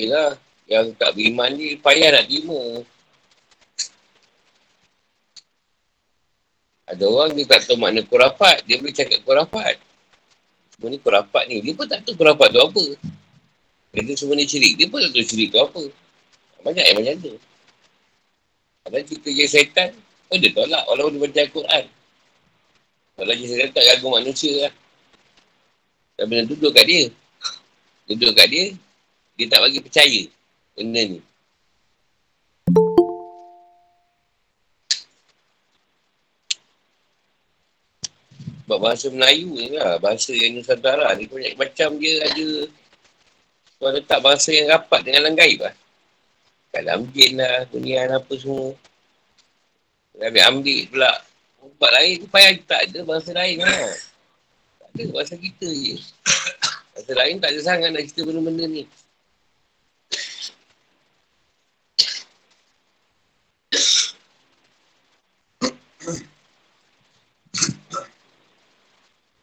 [0.00, 0.32] Yelah,
[0.64, 2.60] yang tak beriman ni payah nak terima.
[6.90, 8.66] Ada orang dia tak tahu makna kurafat.
[8.66, 9.78] Dia boleh cakap kurafat.
[10.74, 11.62] Semua ni kurafat ni.
[11.62, 12.84] Dia pun tak tahu kurafat tu apa.
[13.94, 14.74] Dia tu semua ni cirik.
[14.74, 15.82] Dia pun tak tahu cirik tu apa.
[16.66, 17.34] Banyak yang macam tu.
[18.88, 19.90] Ada cerita je syaitan.
[20.34, 20.82] Oh dia tolak.
[20.90, 21.84] Walaupun dia baca Al-Quran.
[23.14, 24.72] Kalau je syaitan tak ganggu manusia lah.
[26.18, 27.02] Dan benda duduk kat dia.
[28.10, 28.64] Duduk kat dia.
[29.40, 30.22] Dia tak bagi percaya
[30.76, 31.20] benda ni.
[38.68, 42.48] Sebab bahasa Melayu ni lah, bahasa yang Nusantara ni banyak macam dia ada
[43.80, 45.72] kau letak bahasa yang rapat dengan alam gaib lah.
[46.76, 48.76] Dalam jin lah, kunian apa semua.
[50.20, 51.12] Dia ambil, ambil pula
[51.64, 53.88] tempat lain tu payah tak ada bahasa lain lah.
[54.84, 55.96] Tak ada bahasa kita je.
[56.92, 58.84] Bahasa lain tak ada sangat nak cerita benda-benda ni.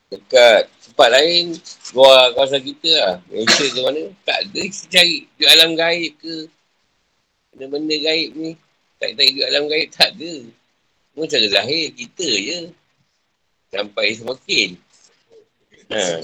[0.07, 1.53] Dekat tempat lain
[1.93, 3.15] luar kawasan kita lah.
[3.29, 4.37] Malaysia ke mana tak.
[4.47, 6.35] Ada kita cari di alam gaib ke?
[7.53, 8.51] Benda-benda gaib ni?
[8.97, 10.33] Tak cari di alam gaib tak ada.
[11.13, 12.59] Semua cara zahir kita je.
[13.69, 14.69] Sampai semakin.
[15.87, 16.19] Ha.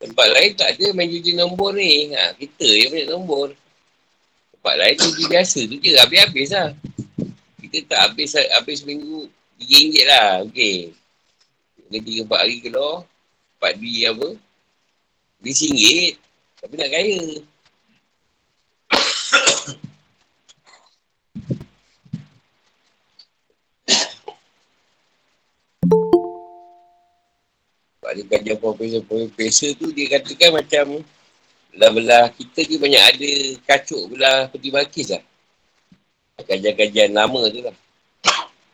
[0.00, 2.10] tempat lain tak ada main jujur nombor ni.
[2.16, 3.52] Ha, kita je punya nombor.
[4.56, 6.72] Tempat lain jujur biasa tu je habis-habis lah
[7.70, 9.30] kita tak habis habis seminggu
[9.62, 10.42] RM3 lah.
[10.50, 10.90] Okey.
[11.86, 13.06] Dia 3-4 hari keluar.
[13.62, 14.28] 4 duit apa.
[15.38, 16.18] RM1.
[16.58, 17.22] Tapi nak kaya.
[28.00, 31.06] Sebab dia kajian profesor-profesor tu dia katakan macam
[31.70, 33.30] belah-belah kita ni banyak ada
[33.62, 35.22] kacuk belah peti bakis lah.
[36.46, 37.76] Kajian-kajian lama tu lah.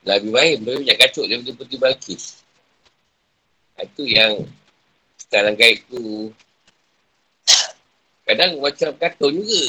[0.07, 2.25] Lebih baik, lebih banyak kacuk daripada peti bakis.
[3.77, 4.47] Itu yang
[5.19, 6.31] sekarang gaib tu.
[8.23, 9.65] Kadang macam kartun juga.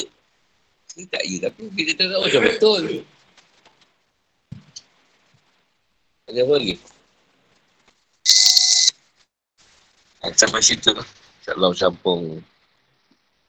[0.98, 2.82] Ini tak ya, tapi kita tahu macam betul.
[6.26, 6.74] Ada apa lagi?
[10.38, 10.94] Sampai situ.
[11.42, 12.44] InsyaAllah sambung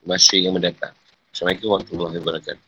[0.08, 0.96] masih yang mendatang.
[1.30, 2.58] Assalamualaikum warahmatullahi wabarakatuh.